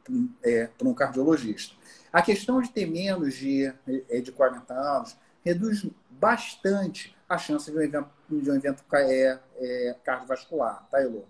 [0.09, 1.75] um é, por um cardiologista.
[2.11, 3.73] A questão de ter menos de,
[4.09, 9.39] é, de 40 anos reduz bastante a chance de um evento, de um evento é,
[9.57, 11.23] é, cardiovascular, tá, Elô?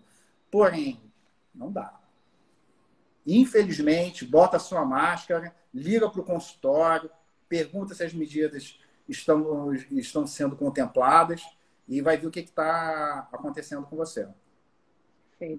[0.52, 1.02] Porém,
[1.54, 2.00] não dá.
[3.26, 7.10] Infelizmente, bota sua máscara, liga para o consultório,
[7.48, 11.44] pergunta se as medidas estão, estão sendo contempladas
[11.88, 14.28] e vai ver o que está acontecendo com você.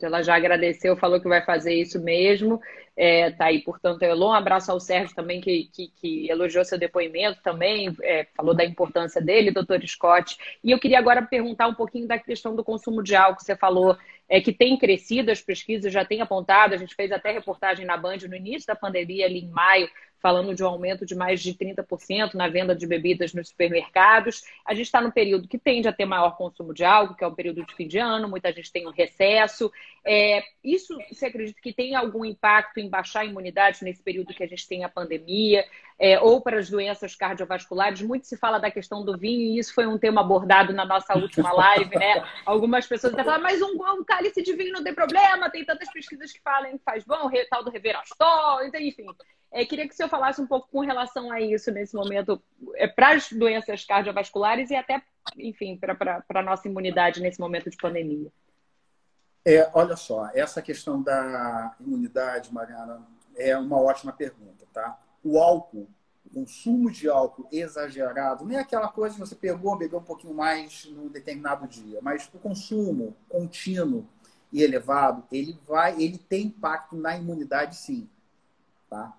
[0.03, 2.61] Ela já agradeceu, falou que vai fazer isso mesmo.
[2.97, 4.31] É, tá aí, portanto, Elon.
[4.31, 8.65] Um abraço ao Sérgio também, que, que, que elogiou seu depoimento também, é, falou da
[8.65, 10.39] importância dele, doutor Scott.
[10.65, 13.45] E eu queria agora perguntar um pouquinho da questão do consumo de álcool.
[13.45, 17.31] Você falou é, que tem crescido, as pesquisas já têm apontado, a gente fez até
[17.31, 19.91] reportagem na Band no início da pandemia, ali em maio,
[20.27, 24.43] falando de um aumento de mais de 30% na venda de bebidas nos supermercados.
[24.67, 27.27] A gente está no período que tende a ter maior consumo de álcool, que é
[27.29, 29.71] o período de fim de ano, muita gente tem um recesso.
[30.05, 34.43] É, isso, você acredita que tem algum impacto em baixar a imunidade nesse período que
[34.43, 35.65] a gente tem a pandemia?
[35.97, 38.03] É, ou para as doenças cardiovasculares?
[38.03, 41.17] Muito se fala da questão do vinho, e isso foi um tema abordado na nossa
[41.17, 42.25] última live, né?
[42.45, 45.91] Algumas pessoas até falam, mas um, um cálice de vinho não tem problema, tem tantas
[45.93, 49.07] pesquisas que falam que faz bom, tal do reverastol, então, enfim.
[49.53, 52.43] É, queria que o senhor falasse um pouco com relação a isso nesse momento,
[52.75, 55.03] é, para as doenças cardiovasculares e até,
[55.37, 58.31] enfim, para a nossa imunidade nesse momento de pandemia.
[59.45, 63.07] É, olha só, essa questão da imunidade, Mariana,
[63.37, 64.99] é uma ótima pergunta, tá?
[65.23, 65.89] O álcool,
[66.25, 70.35] o consumo de álcool exagerado, não é aquela coisa que você pegou, bebeu um pouquinho
[70.35, 74.05] mais num determinado dia, mas o consumo contínuo
[74.53, 78.09] e elevado, ele vai, ele tem impacto na imunidade, sim,
[78.91, 79.17] tá?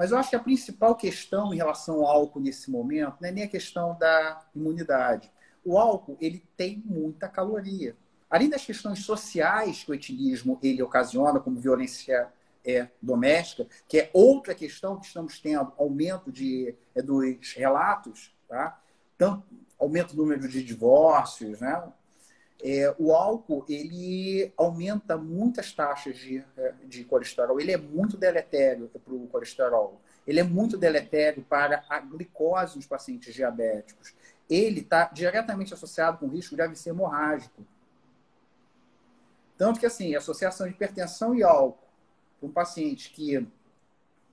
[0.00, 3.30] Mas eu acho que a principal questão em relação ao álcool nesse momento não é
[3.30, 5.30] nem a questão da imunidade.
[5.62, 7.94] O álcool ele tem muita caloria.
[8.30, 12.32] Além das questões sociais que o etilismo ele ocasiona, como violência
[12.64, 18.80] é, doméstica, que é outra questão que estamos tendo, aumento de, é, dos relatos, tá?
[19.18, 19.44] Tanto,
[19.78, 21.92] aumento do número de divórcios, né?
[22.62, 27.58] É, o álcool ele aumenta muitas taxas de, é, de colesterol.
[27.58, 30.00] Ele é muito deletério para o colesterol.
[30.26, 34.14] Ele é muito deletério para a glicose nos pacientes diabéticos.
[34.48, 37.64] Ele está diretamente associado com o risco de AVC hemorrágico.
[39.56, 41.78] Tanto que, assim, a associação de hipertensão e álcool
[42.38, 43.46] para um paciente que,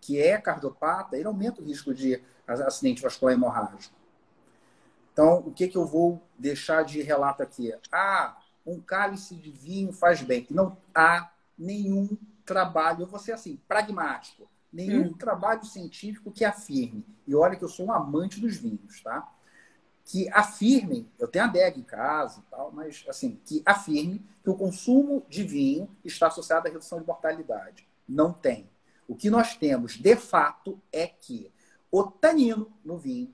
[0.01, 3.93] que é cardiopata, ele aumenta o risco de acidente vascular hemorrágico.
[5.17, 7.73] Então, o que, que eu vou deixar de relato aqui?
[7.91, 10.45] Ah, um cálice de vinho faz bem.
[10.47, 15.13] Não há nenhum trabalho, eu vou ser assim, pragmático, nenhum hum.
[15.13, 19.27] trabalho científico que afirme, e olha que eu sou um amante dos vinhos, tá?
[20.05, 24.55] Que afirme, eu tenho adega em casa e tal, mas assim, que afirme que o
[24.55, 27.87] consumo de vinho está associado à redução de mortalidade.
[28.07, 28.69] Não tem.
[29.07, 31.51] O que nós temos, de fato, é que
[31.91, 33.33] o tanino no vinho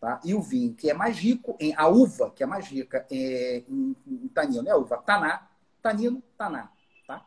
[0.00, 0.20] Tá?
[0.24, 1.74] E o vinho, que é mais rico em.
[1.74, 4.70] A uva, que é mais rica é, em, em tanino, né?
[4.70, 5.48] A uva taná,
[5.80, 6.70] tanino, taná.
[7.06, 7.26] Tá?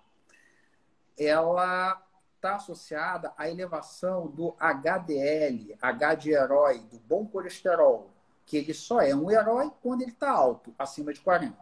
[1.18, 2.02] Ela
[2.36, 8.12] está associada à elevação do HDL, H de herói, do bom colesterol,
[8.46, 11.56] que ele só é um herói quando ele está alto, acima de 40.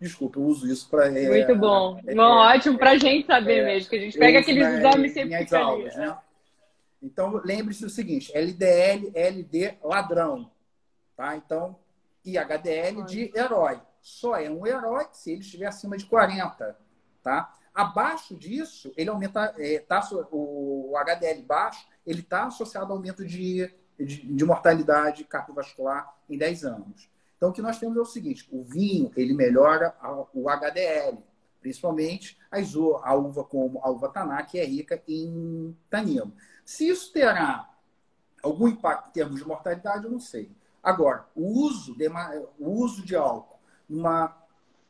[0.00, 1.06] Desculpa, eu uso isso para.
[1.06, 2.00] É, Muito bom.
[2.06, 4.66] É, bom, é, ótimo para a gente saber é, mesmo, que a gente pega aqueles
[4.66, 6.06] exames sempre aulas, ali.
[6.06, 6.18] Né?
[7.02, 10.50] Então, lembre-se do seguinte: LDL, LD, ladrão.
[11.16, 11.36] Tá?
[11.36, 11.78] Então,
[12.24, 13.80] e HDL de herói.
[14.00, 16.76] Só é um herói se ele estiver acima de 40.
[17.22, 17.54] Tá?
[17.74, 19.54] Abaixo disso, ele aumenta.
[19.58, 26.14] É, tá, o, HDL baixo, ele está associado ao aumento de, de, de, mortalidade cardiovascular
[26.28, 27.10] em 10 anos.
[27.36, 29.94] Então, o que nós temos é o seguinte: o vinho ele melhora
[30.32, 31.18] o HDL,
[31.60, 36.32] principalmente a uva como a uva taná, que é rica em tanino.
[36.64, 37.68] Se isso terá
[38.42, 40.50] algum impacto em termos de mortalidade, eu não sei.
[40.84, 42.06] Agora, o uso de,
[42.58, 44.36] o uso de álcool numa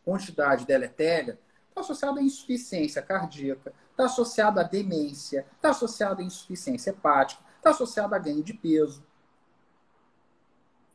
[0.04, 6.90] quantidade deletéria está associado à insuficiência cardíaca, está associado à demência, está associado à insuficiência
[6.90, 9.02] hepática, está associado a ganho de peso.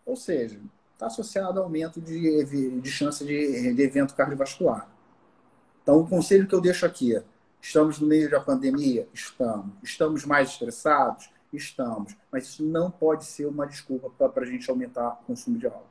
[0.06, 0.60] Ou seja,
[0.94, 4.90] está associado ao aumento de, de chance de, de evento cardiovascular.
[5.82, 7.24] Então, o conselho que eu deixo aqui é
[7.62, 9.08] Estamos no meio da pandemia?
[9.14, 9.74] Estamos.
[9.84, 11.30] Estamos mais estressados?
[11.52, 12.16] Estamos.
[12.32, 15.86] Mas isso não pode ser uma desculpa para a gente aumentar o consumo de álcool.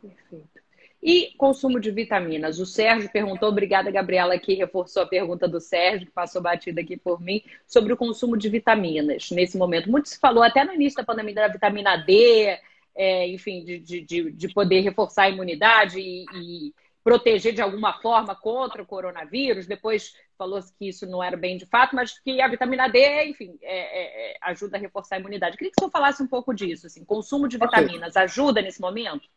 [0.00, 0.62] Perfeito.
[1.02, 2.60] E consumo de vitaminas?
[2.60, 6.96] O Sérgio perguntou, obrigada, Gabriela, que reforçou a pergunta do Sérgio, que passou batida aqui
[6.96, 9.90] por mim, sobre o consumo de vitaminas nesse momento.
[9.90, 12.56] Muito se falou até no início da pandemia da vitamina D,
[12.94, 18.34] é, enfim, de, de, de poder reforçar a imunidade e, e proteger de alguma forma
[18.34, 19.66] contra o coronavírus.
[19.66, 23.58] Depois falou-se que isso não era bem de fato, mas que a vitamina D, enfim,
[23.62, 25.56] é, é, é ajuda a reforçar a imunidade.
[25.56, 26.86] Queria que o senhor falasse um pouco disso.
[26.86, 28.22] Assim, consumo de vitaminas okay.
[28.22, 29.28] ajuda nesse momento?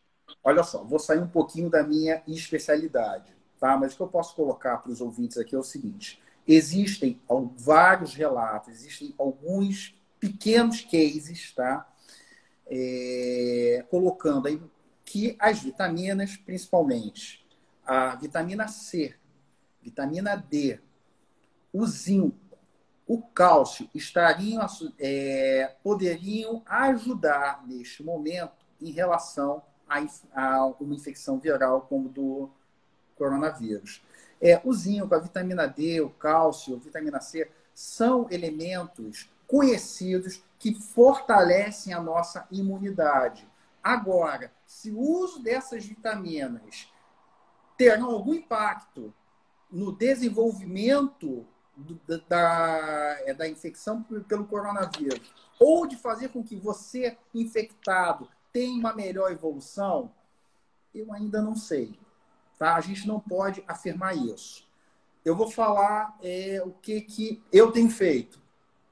[0.43, 3.77] Olha só, vou sair um pouquinho da minha especialidade, tá?
[3.77, 7.19] Mas o que eu posso colocar para os ouvintes aqui é o seguinte: existem
[7.57, 11.87] vários relatos, existem alguns pequenos cases, tá?
[12.67, 14.59] É, colocando aí
[15.03, 17.44] que as vitaminas, principalmente
[17.85, 19.15] a vitamina C,
[19.81, 20.79] vitamina D,
[21.71, 22.37] o zinco,
[23.07, 24.65] o cálcio estariam,
[24.97, 29.99] é, poderiam ajudar neste momento em relação a,
[30.33, 32.49] a, uma infecção viral como do
[33.15, 34.01] coronavírus.
[34.41, 40.73] É, o zinco, a vitamina D, o cálcio, a vitamina C são elementos conhecidos que
[40.73, 43.47] fortalecem a nossa imunidade.
[43.83, 46.91] Agora, se o uso dessas vitaminas
[47.77, 49.13] terão algum impacto
[49.71, 57.17] no desenvolvimento do, da, é, da infecção pelo coronavírus, ou de fazer com que você,
[57.33, 60.11] infectado, tenha uma melhor evolução,
[60.93, 61.99] eu ainda não sei.
[62.57, 62.75] Tá?
[62.75, 64.65] A gente não pode afirmar isso.
[65.25, 68.39] Eu vou falar é, o que, que eu tenho feito.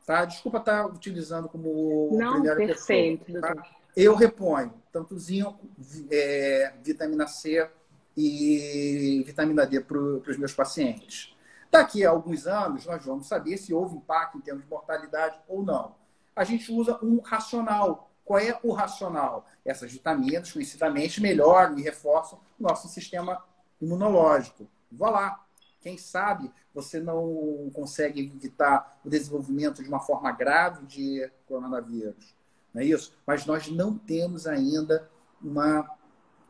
[0.05, 0.25] Tá?
[0.25, 3.55] Desculpa estar utilizando como não, primeira perfeito, pessoa.
[3.55, 3.69] Tá?
[3.95, 5.67] Eu reponho tanto zinco,
[6.11, 7.69] é, vitamina C,
[8.15, 11.36] e vitamina D para os meus pacientes.
[11.71, 15.63] Daqui a alguns anos, nós vamos saber se houve impacto em termos de mortalidade ou
[15.63, 15.95] não.
[16.36, 18.12] A gente usa um racional.
[18.23, 19.47] Qual é o racional?
[19.65, 23.43] Essas vitaminas, conhecidamente, melhoram e reforçam o nosso sistema
[23.82, 24.67] imunológico.
[24.91, 25.45] Vá lá.
[25.82, 32.36] Quem sabe você não consegue evitar o desenvolvimento de uma forma grave de coronavírus.
[32.73, 33.15] Não é isso?
[33.28, 35.10] Mas nós não temos ainda
[35.41, 35.88] uma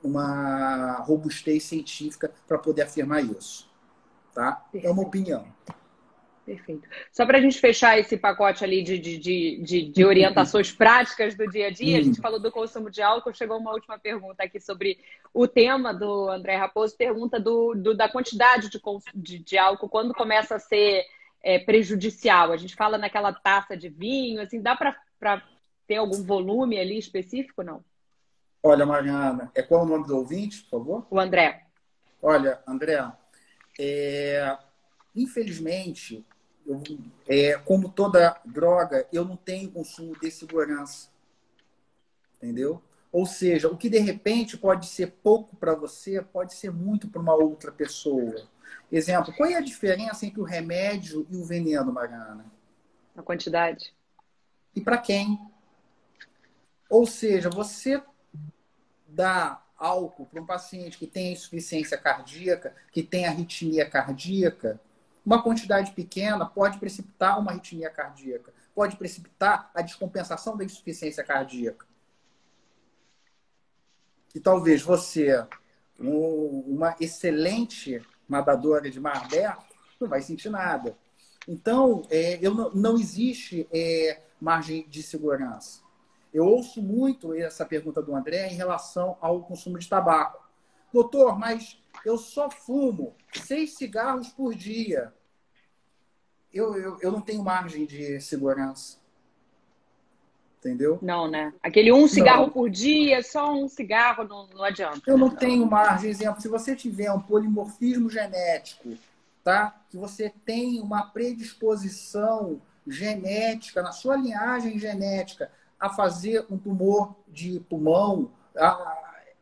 [0.03, 3.71] uma robustez científica para poder afirmar isso.
[4.33, 4.53] Tá?
[4.53, 4.87] Perfeito.
[4.87, 5.45] É uma opinião.
[6.45, 6.87] Perfeito.
[7.11, 11.47] Só para a gente fechar esse pacote ali de, de, de, de orientações práticas do
[11.47, 14.59] dia a dia, a gente falou do consumo de álcool, chegou uma última pergunta aqui
[14.59, 14.99] sobre
[15.33, 18.81] o tema do André Raposo, pergunta do, do da quantidade de,
[19.15, 21.05] de, de, álcool, quando começa a ser
[21.41, 22.51] é, prejudicial.
[22.51, 25.41] A gente fala naquela taça de vinho, assim, dá para
[25.87, 27.83] ter algum volume ali específico, não?
[28.65, 31.07] Olha, Mariana, é qual o nome do ouvinte, por favor?
[31.09, 31.67] O André.
[32.21, 33.05] Olha, André,
[33.77, 34.57] é,
[35.13, 36.25] infelizmente,
[36.65, 36.81] eu,
[37.27, 41.09] é, como toda droga, eu não tenho consumo de segurança.
[42.37, 42.81] Entendeu?
[43.11, 47.21] Ou seja, o que de repente pode ser pouco para você, pode ser muito para
[47.21, 48.47] uma outra pessoa.
[48.89, 52.45] Exemplo, qual é a diferença entre o remédio e o veneno, Mariana?
[53.13, 53.93] A quantidade.
[54.73, 55.37] E para quem?
[56.89, 58.01] Ou seja, você
[59.13, 64.79] dar álcool para um paciente que tem insuficiência cardíaca, que tem arritmia cardíaca,
[65.25, 71.85] uma quantidade pequena pode precipitar uma arritmia cardíaca, pode precipitar a descompensação da insuficiência cardíaca.
[74.29, 75.45] que talvez você,
[75.99, 80.97] uma excelente nadadora de mar aberto, não vai sentir nada.
[81.47, 85.82] Então, é, eu não, não existe é, margem de segurança.
[86.33, 90.43] Eu ouço muito essa pergunta do André em relação ao consumo de tabaco.
[90.91, 95.13] Doutor, mas eu só fumo seis cigarros por dia.
[96.51, 98.97] Eu, eu, eu não tenho margem de segurança.
[100.59, 100.97] Entendeu?
[101.01, 101.53] Não, né?
[101.61, 102.49] Aquele um cigarro não.
[102.49, 105.01] por dia, só um cigarro não, não adianta.
[105.05, 106.09] Eu não, não tenho margem.
[106.09, 108.97] Exemplo, se você tiver um polimorfismo genético,
[109.43, 109.75] tá?
[109.89, 115.51] Que você tem uma predisposição genética, na sua linhagem genética,
[115.83, 118.67] a fazer um tumor de pulmão, a,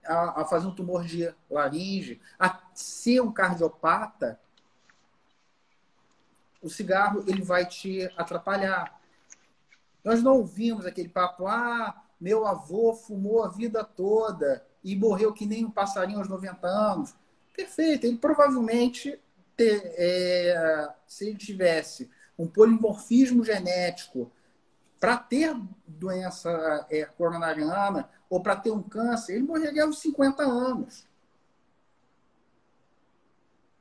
[0.04, 4.40] a, a fazer um tumor de laringe, a ser um cardiopata,
[6.60, 9.00] o cigarro ele vai te atrapalhar.
[10.04, 15.46] Nós não ouvimos aquele papo, ah, meu avô fumou a vida toda e morreu que
[15.46, 17.14] nem um passarinho aos 90 anos.
[17.56, 19.20] Perfeito, ele provavelmente,
[19.56, 24.32] ter, é, se ele tivesse um polimorfismo genético
[25.02, 31.08] para ter doença é, coronariana ou para ter um câncer, ele morreria aos 50 anos.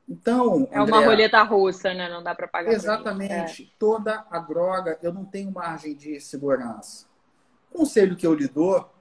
[0.09, 2.09] Então, é uma roleta russa, né?
[2.09, 2.73] Não dá para pagar.
[2.73, 3.63] Exatamente.
[3.63, 3.75] É.
[3.77, 7.05] Toda a droga, eu não tenho margem de segurança.
[7.71, 8.91] O conselho que eu lhe dou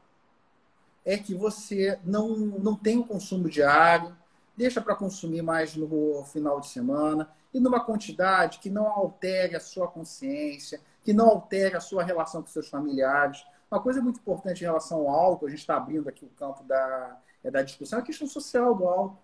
[1.05, 4.15] é que você não, não tenha o consumo diário,
[4.55, 9.61] deixa para consumir mais no final de semana e numa quantidade que não altere a
[9.61, 13.45] sua consciência, que não altere a sua relação com seus familiares.
[13.71, 16.63] Uma coisa muito importante em relação ao álcool, a gente está abrindo aqui o campo
[16.65, 19.19] da, é da discussão, é a questão social do álcool.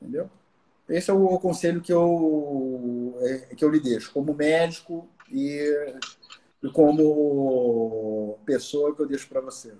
[0.00, 0.28] Entendeu?
[0.88, 5.94] Esse é o conselho que eu, é, que eu lhe deixo, como médico e,
[6.62, 9.74] e como pessoa que eu deixo para você.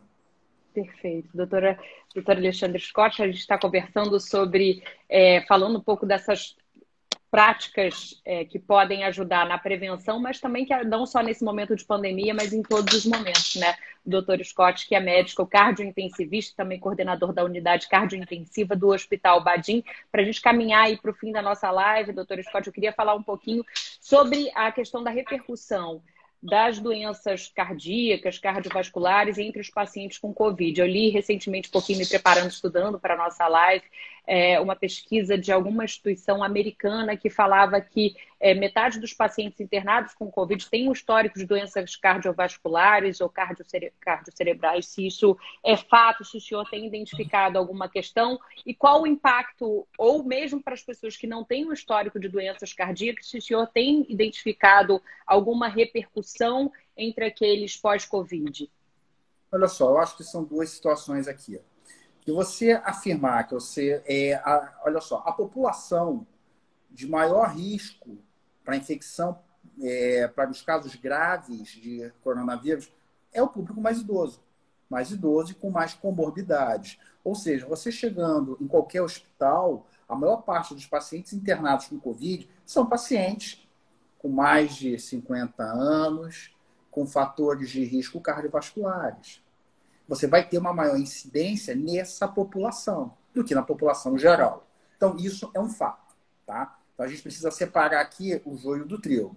[0.72, 1.28] Perfeito.
[1.34, 1.78] Doutora,
[2.14, 6.56] doutora Alexandre Scott, a gente está conversando sobre, é, falando um pouco dessas
[7.32, 11.82] práticas é, que podem ajudar na prevenção, mas também que não só nesse momento de
[11.82, 13.74] pandemia, mas em todos os momentos, né?
[14.04, 19.82] O doutor Scott, que é médico cardiointensivista, também coordenador da unidade cardiointensiva do Hospital Badim.
[20.10, 22.92] Para a gente caminhar aí para o fim da nossa live, doutor Scott, eu queria
[22.92, 23.64] falar um pouquinho
[23.98, 26.02] sobre a questão da repercussão
[26.42, 30.80] das doenças cardíacas, cardiovasculares entre os pacientes com Covid.
[30.80, 33.84] Eu li recentemente, um pouquinho me preparando, estudando para a nossa live,
[34.26, 40.12] é, uma pesquisa de alguma instituição americana que falava que é, metade dos pacientes internados
[40.14, 46.24] com Covid tem um histórico de doenças cardiovasculares ou cardiocere cardiocerebrais, se isso é fato,
[46.24, 50.82] se o senhor tem identificado alguma questão e qual o impacto, ou mesmo para as
[50.82, 55.68] pessoas que não têm um histórico de doenças cardíacas, se o senhor tem identificado alguma
[55.68, 58.68] repercussão entre aqueles pós-Covid?
[59.52, 61.60] Olha só, eu acho que são duas situações aqui
[62.22, 66.26] que você afirmar que você é, a, olha só, a população
[66.90, 68.18] de maior risco
[68.64, 69.38] para infecção,
[69.80, 72.92] é, para os casos graves de coronavírus,
[73.32, 74.42] é o público mais idoso,
[74.88, 76.98] mais idoso e com mais comorbidades.
[77.24, 82.48] Ou seja, você chegando em qualquer hospital, a maior parte dos pacientes internados com Covid
[82.64, 83.66] são pacientes
[84.18, 86.54] com mais de 50 anos,
[86.90, 89.42] com fatores de risco cardiovasculares
[90.08, 94.66] você vai ter uma maior incidência nessa população do que na população geral.
[94.94, 96.14] Então, isso é um fato.
[96.44, 96.78] Tá?
[96.94, 99.36] Então, a gente precisa separar aqui o joio do trigo.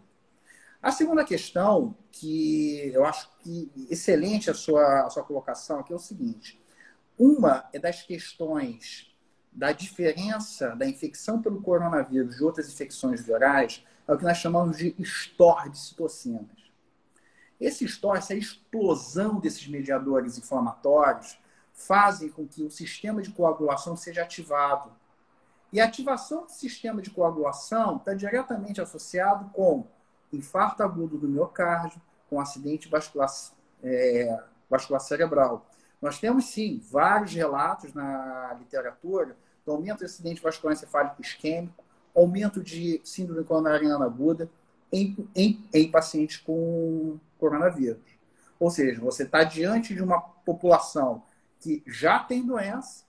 [0.81, 5.95] A segunda questão, que eu acho que excelente a sua, a sua colocação aqui, é
[5.95, 6.61] o seguinte:
[7.17, 9.11] uma é das questões
[9.51, 14.77] da diferença da infecção pelo coronavírus de outras infecções virais, é o que nós chamamos
[14.77, 16.65] de store de citocinas.
[17.59, 21.37] Esse estresse, essa explosão desses mediadores inflamatórios,
[21.73, 24.91] fazem com que o sistema de coagulação seja ativado.
[25.75, 29.85] E a ativação do sistema de coagulação está diretamente associado com
[30.31, 33.29] infarto agudo do miocárdio, com acidente vascular,
[33.83, 35.69] é, vascular cerebral.
[36.01, 41.83] Nós temos, sim, vários relatos na literatura do aumento do acidente vascular encefálico isquêmico,
[42.15, 44.49] aumento de síndrome coronariana aguda
[44.93, 47.99] em, em, em pacientes com coronavírus.
[48.57, 51.21] Ou seja, você está diante de uma população
[51.59, 53.03] que já tem doença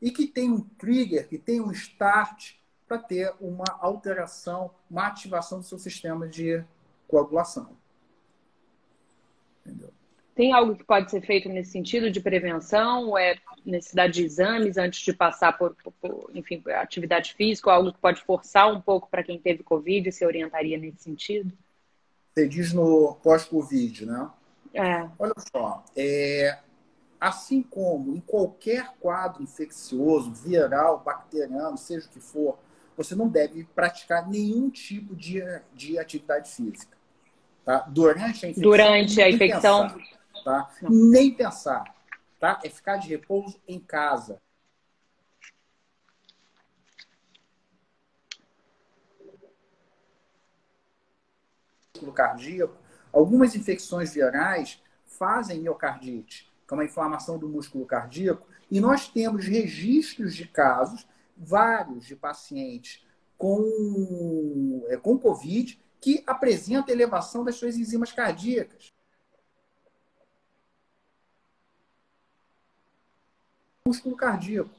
[0.00, 2.54] e que tem um trigger, que tem um start
[2.86, 6.64] para ter uma alteração, uma ativação do seu sistema de
[7.06, 7.76] coagulação.
[9.64, 9.90] Entendeu?
[10.34, 13.18] Tem algo que pode ser feito nesse sentido de prevenção?
[13.18, 13.36] É
[13.66, 17.68] necessidade de exames antes de passar por, por, enfim, atividade física?
[17.68, 20.12] Ou algo que pode forçar um pouco para quem teve Covid?
[20.12, 21.52] Você orientaria nesse sentido?
[22.32, 24.30] Você diz no pós-Covid, né?
[24.72, 25.08] É.
[25.18, 26.56] Olha só, é,
[27.20, 32.58] assim como em qualquer quadro infeccioso, viral, bacteriano, seja o que for,
[32.96, 35.42] você não deve praticar nenhum tipo de,
[35.72, 36.96] de atividade física.
[37.64, 37.80] Tá?
[37.88, 38.62] Durante a infecção.
[38.62, 39.88] Durante a infecção.
[39.88, 40.70] Pensar, tá?
[40.82, 41.84] Nem pensar.
[42.40, 42.60] Tá?
[42.64, 44.40] É ficar de repouso em casa.
[52.12, 52.76] cardíaco,
[53.12, 59.46] algumas infecções virais fazem miocardite, que é uma inflamação do músculo cardíaco, e nós temos
[59.46, 63.02] registros de casos, vários de pacientes
[63.38, 68.92] com, é, com Covid, que apresentam elevação das suas enzimas cardíacas.
[73.86, 74.70] Músculo cardíaco.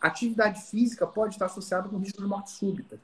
[0.00, 3.00] Atividade física pode estar associada com risco de morte súbita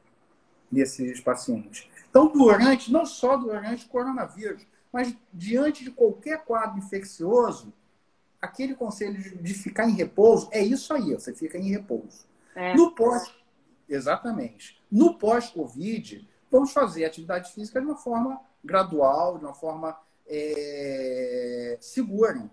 [0.70, 1.88] nesses pacientes.
[2.10, 7.72] Então, durante, não só durante o coronavírus, mas diante de qualquer quadro infeccioso,
[8.44, 12.26] aquele conselho de ficar em repouso é isso aí, você fica em repouso.
[12.54, 12.74] É.
[12.74, 13.34] No pós,
[13.88, 14.80] exatamente.
[14.90, 22.48] No pós-Covid, vamos fazer atividade física de uma forma gradual, de uma forma é, segura.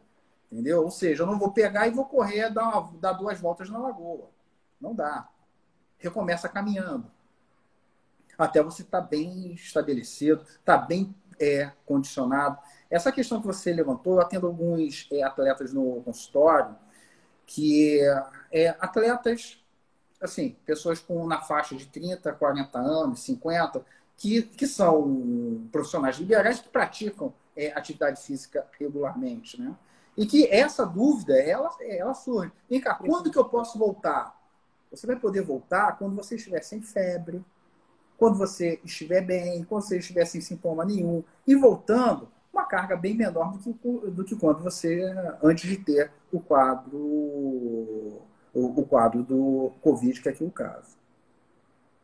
[0.51, 0.83] Entendeu?
[0.83, 3.79] Ou seja, eu não vou pegar e vou correr, dar, uma, dar duas voltas na
[3.79, 4.29] lagoa.
[4.79, 5.29] Não dá.
[5.97, 7.09] Recomeça caminhando.
[8.37, 12.57] Até você estar tá bem estabelecido, estar tá bem é, condicionado.
[12.91, 16.75] Essa questão que você levantou, eu atendo alguns é, atletas no consultório,
[17.45, 18.01] que
[18.51, 19.63] é, atletas,
[20.19, 23.83] assim, pessoas com na faixa de 30, 40 anos, 50,
[24.17, 29.73] que, que são profissionais liberais que praticam é, atividade física regularmente, né?
[30.17, 32.51] E que essa dúvida, ela, ela surge.
[32.69, 34.37] Vem cá, quando que eu posso voltar?
[34.91, 37.43] Você vai poder voltar quando você estiver sem febre,
[38.17, 43.13] quando você estiver bem, quando você estiver sem sintoma nenhum, e voltando, uma carga bem
[43.13, 45.03] menor do que, do que quando você,
[45.41, 48.21] antes de ter o quadro, o,
[48.53, 50.97] o quadro do Covid, que é aqui o caso.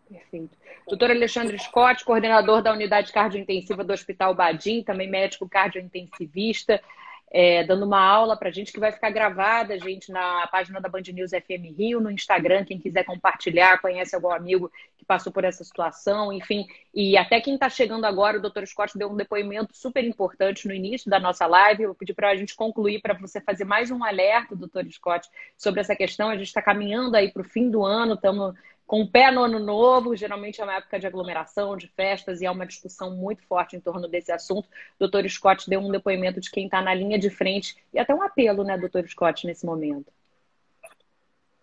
[0.10, 0.58] Perfeito.
[0.88, 6.82] Doutor Alexandre Scott, coordenador da unidade cardiointensiva do Hospital Badim, também médico cardiointensivista
[7.30, 10.88] é, dando uma aula para a gente que vai ficar gravada, gente, na página da
[10.88, 12.64] Band News FM Rio, no Instagram.
[12.64, 16.66] Quem quiser compartilhar, conhece algum amigo que passou por essa situação, enfim.
[16.94, 20.74] E até quem está chegando agora, o doutor Scott deu um depoimento super importante no
[20.74, 21.84] início da nossa live.
[21.84, 25.82] Eu pedi para a gente concluir, para você fazer mais um alerta, doutor Scott, sobre
[25.82, 26.30] essa questão.
[26.30, 28.56] A gente está caminhando aí para o fim do ano, estamos
[28.88, 32.46] com o pé no ano novo, geralmente é uma época de aglomeração, de festas, e
[32.46, 34.66] há uma discussão muito forte em torno desse assunto.
[34.96, 38.16] O doutor Scott deu um depoimento de quem está na linha de frente, e até
[38.16, 40.10] um apelo, né, doutor Scott, nesse momento.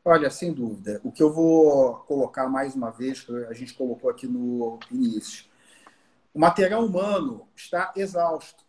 [0.04, 1.00] Olha, sem dúvida.
[1.02, 5.46] O que eu vou colocar mais uma vez, que a gente colocou aqui no início.
[6.34, 8.62] O material humano está exausto.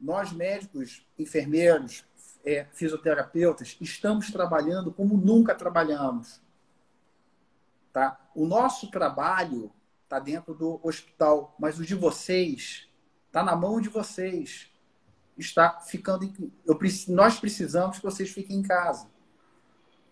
[0.00, 2.04] Nós, médicos, enfermeiros,
[2.44, 6.43] é, fisioterapeutas, estamos trabalhando como nunca trabalhamos
[7.94, 8.18] Tá?
[8.34, 9.72] O nosso trabalho
[10.02, 12.88] está dentro do hospital, mas o de vocês
[13.28, 14.68] está na mão de vocês.
[15.38, 16.24] Está ficando.
[16.24, 16.52] Em...
[16.66, 16.76] Eu,
[17.08, 19.08] nós precisamos que vocês fiquem em casa.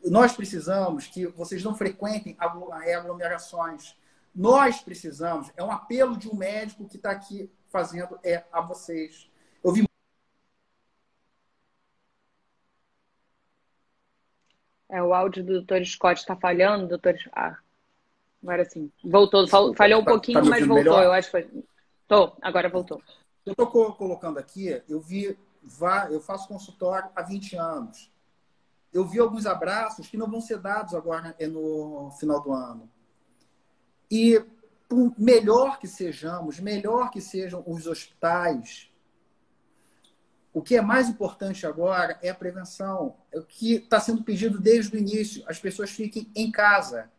[0.04, 3.96] Nós precisamos que vocês não frequentem aglomerações.
[4.32, 9.28] Nós precisamos, é um apelo de um médico que está aqui fazendo é a vocês.
[9.62, 9.84] Eu vi
[14.88, 17.16] É, o áudio do doutor Scott está falhando, doutor.
[17.32, 17.58] Ah,
[18.42, 18.90] Agora sim.
[19.04, 19.46] Voltou.
[19.46, 20.76] Falhou um tá, pouquinho, tá mas voltou.
[20.76, 21.04] Melhor?
[21.04, 21.64] Eu acho que foi.
[22.08, 23.00] Tô, agora voltou.
[23.44, 25.36] Eu estou colocando aqui, eu vi,
[26.10, 28.10] eu faço consultório há 20 anos.
[28.92, 32.88] Eu vi alguns abraços que não vão ser dados agora no final do ano.
[34.10, 34.44] E
[34.88, 38.92] por melhor que sejamos, melhor que sejam os hospitais,
[40.52, 43.16] o que é mais importante agora é a prevenção.
[43.32, 45.42] É o que está sendo pedido desde o início.
[45.48, 47.10] As pessoas fiquem em casa.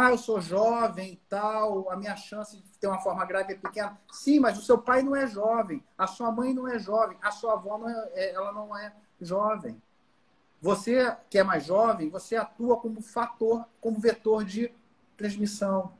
[0.00, 3.56] Ah, eu sou jovem e tal, a minha chance de ter uma forma grave é
[3.56, 4.00] pequena.
[4.12, 7.32] Sim, mas o seu pai não é jovem, a sua mãe não é jovem, a
[7.32, 9.82] sua avó não é, é ela não é jovem.
[10.62, 14.72] Você que é mais jovem, você atua como fator, como vetor de
[15.16, 15.92] transmissão.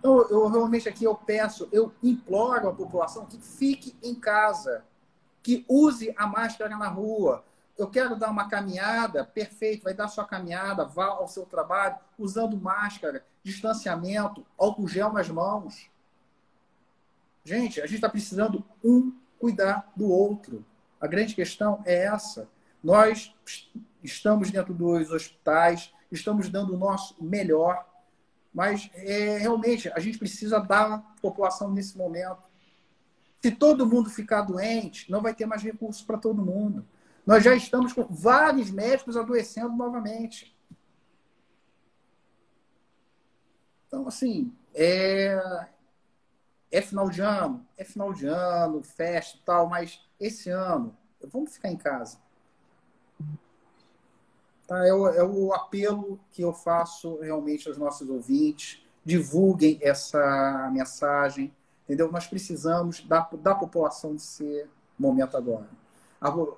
[0.00, 4.84] Então, eu realmente aqui eu peço, eu imploro à população que fique em casa,
[5.40, 7.44] que use a máscara na rua,
[7.78, 12.56] eu quero dar uma caminhada, perfeito, vai dar sua caminhada, vá ao seu trabalho, usando
[12.56, 15.90] máscara, distanciamento, álcool gel nas mãos.
[17.44, 20.64] Gente, a gente está precisando um cuidar do outro.
[21.00, 22.48] A grande questão é essa.
[22.82, 23.34] Nós
[24.02, 27.86] estamos dentro dos hospitais, estamos dando o nosso melhor,
[28.52, 32.38] mas é, realmente a gente precisa dar à população nesse momento.
[33.42, 36.84] Se todo mundo ficar doente, não vai ter mais recursos para todo mundo.
[37.26, 40.56] Nós já estamos com vários médicos adoecendo novamente.
[43.88, 45.66] Então, assim, é,
[46.70, 51.52] é final de ano, é final de ano, festa e tal, mas esse ano, vamos
[51.52, 52.18] ficar em casa.
[54.68, 54.86] Tá?
[54.86, 58.84] É, o, é o apelo que eu faço realmente aos nossos ouvintes.
[59.04, 61.54] Divulguem essa mensagem,
[61.84, 62.10] entendeu?
[62.10, 64.66] Nós precisamos da, da população desse
[64.98, 65.68] momento agora.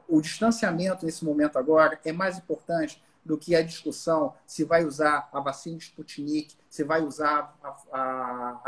[0.09, 5.29] O distanciamento nesse momento agora é mais importante do que a discussão se vai usar
[5.33, 8.63] a vacina Sputnik, se vai usar a, a,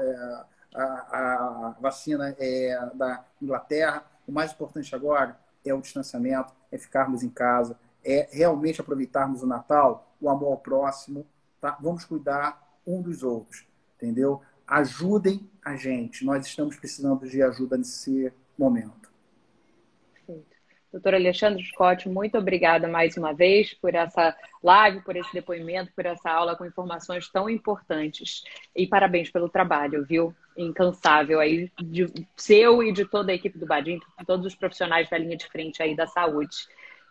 [0.00, 0.44] é,
[0.74, 4.04] a, a vacina é, da Inglaterra.
[4.26, 9.46] O mais importante agora é o distanciamento, é ficarmos em casa, é realmente aproveitarmos o
[9.46, 11.26] Natal, o amor ao próximo,
[11.60, 11.76] tá?
[11.80, 14.40] Vamos cuidar um dos outros, entendeu?
[14.66, 16.24] Ajudem a gente.
[16.24, 19.10] Nós estamos precisando de ajuda nesse momento.
[20.90, 26.06] Doutor Alexandre Scott, muito obrigada mais uma vez por essa live, por esse depoimento, por
[26.06, 28.42] essa aula com informações tão importantes.
[28.74, 30.34] E parabéns pelo trabalho, viu?
[30.56, 35.18] Incansável aí, de seu e de toda a equipe do Badim, todos os profissionais da
[35.18, 36.56] linha de frente aí da saúde.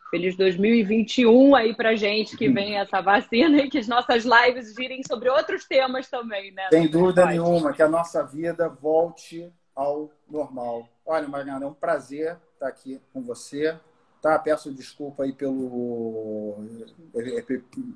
[0.10, 5.02] Feliz 2021 aí pra gente, que vem essa vacina e que as nossas lives girem
[5.04, 6.68] sobre outros temas também, né?
[6.72, 10.90] Sem dúvida nenhuma, que a nossa vida volte ao normal.
[11.06, 13.80] Olha, Mariana, é um prazer estar aqui com você.
[14.20, 14.38] Tá?
[14.40, 16.58] Peço desculpa aí pelo,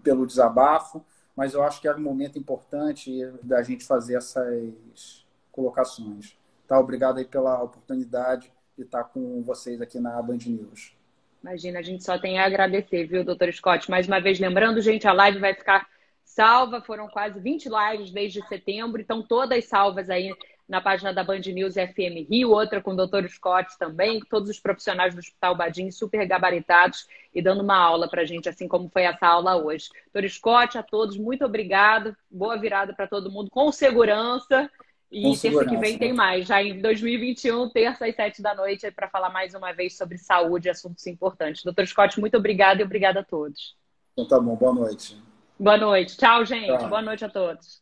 [0.03, 1.03] pelo desabafo,
[1.35, 6.37] mas eu acho que era um momento importante da gente fazer essas colocações.
[6.67, 6.79] Tá?
[6.79, 10.95] Obrigado aí pela oportunidade de estar com vocês aqui na Band News.
[11.41, 13.89] Imagina, a gente só tem a agradecer, viu, doutor Scott?
[13.89, 15.87] Mais uma vez, lembrando, gente, a live vai ficar
[16.23, 16.81] salva.
[16.81, 20.31] Foram quase 20 lives desde setembro, então todas salvas aí
[20.71, 23.27] na página da Band News FM Rio, outra com o Dr.
[23.27, 28.21] Scott também, todos os profissionais do Hospital Badim super gabaritados e dando uma aula para
[28.21, 29.89] a gente, assim como foi essa aula hoje.
[30.15, 30.29] Dr.
[30.29, 32.15] Scott, a todos, muito obrigado.
[32.29, 34.71] Boa virada para todo mundo, com segurança.
[35.11, 36.15] E com terça que vem tem né?
[36.15, 40.17] mais, já em 2021, terça às sete da noite, para falar mais uma vez sobre
[40.17, 41.65] saúde e assuntos importantes.
[41.65, 43.75] Doutor Scott, muito obrigado e obrigada a todos.
[44.13, 45.21] Então tá bom, boa noite.
[45.59, 46.15] Boa noite.
[46.15, 46.67] Tchau, gente.
[46.67, 46.87] Tchau.
[46.87, 47.81] Boa noite a todos.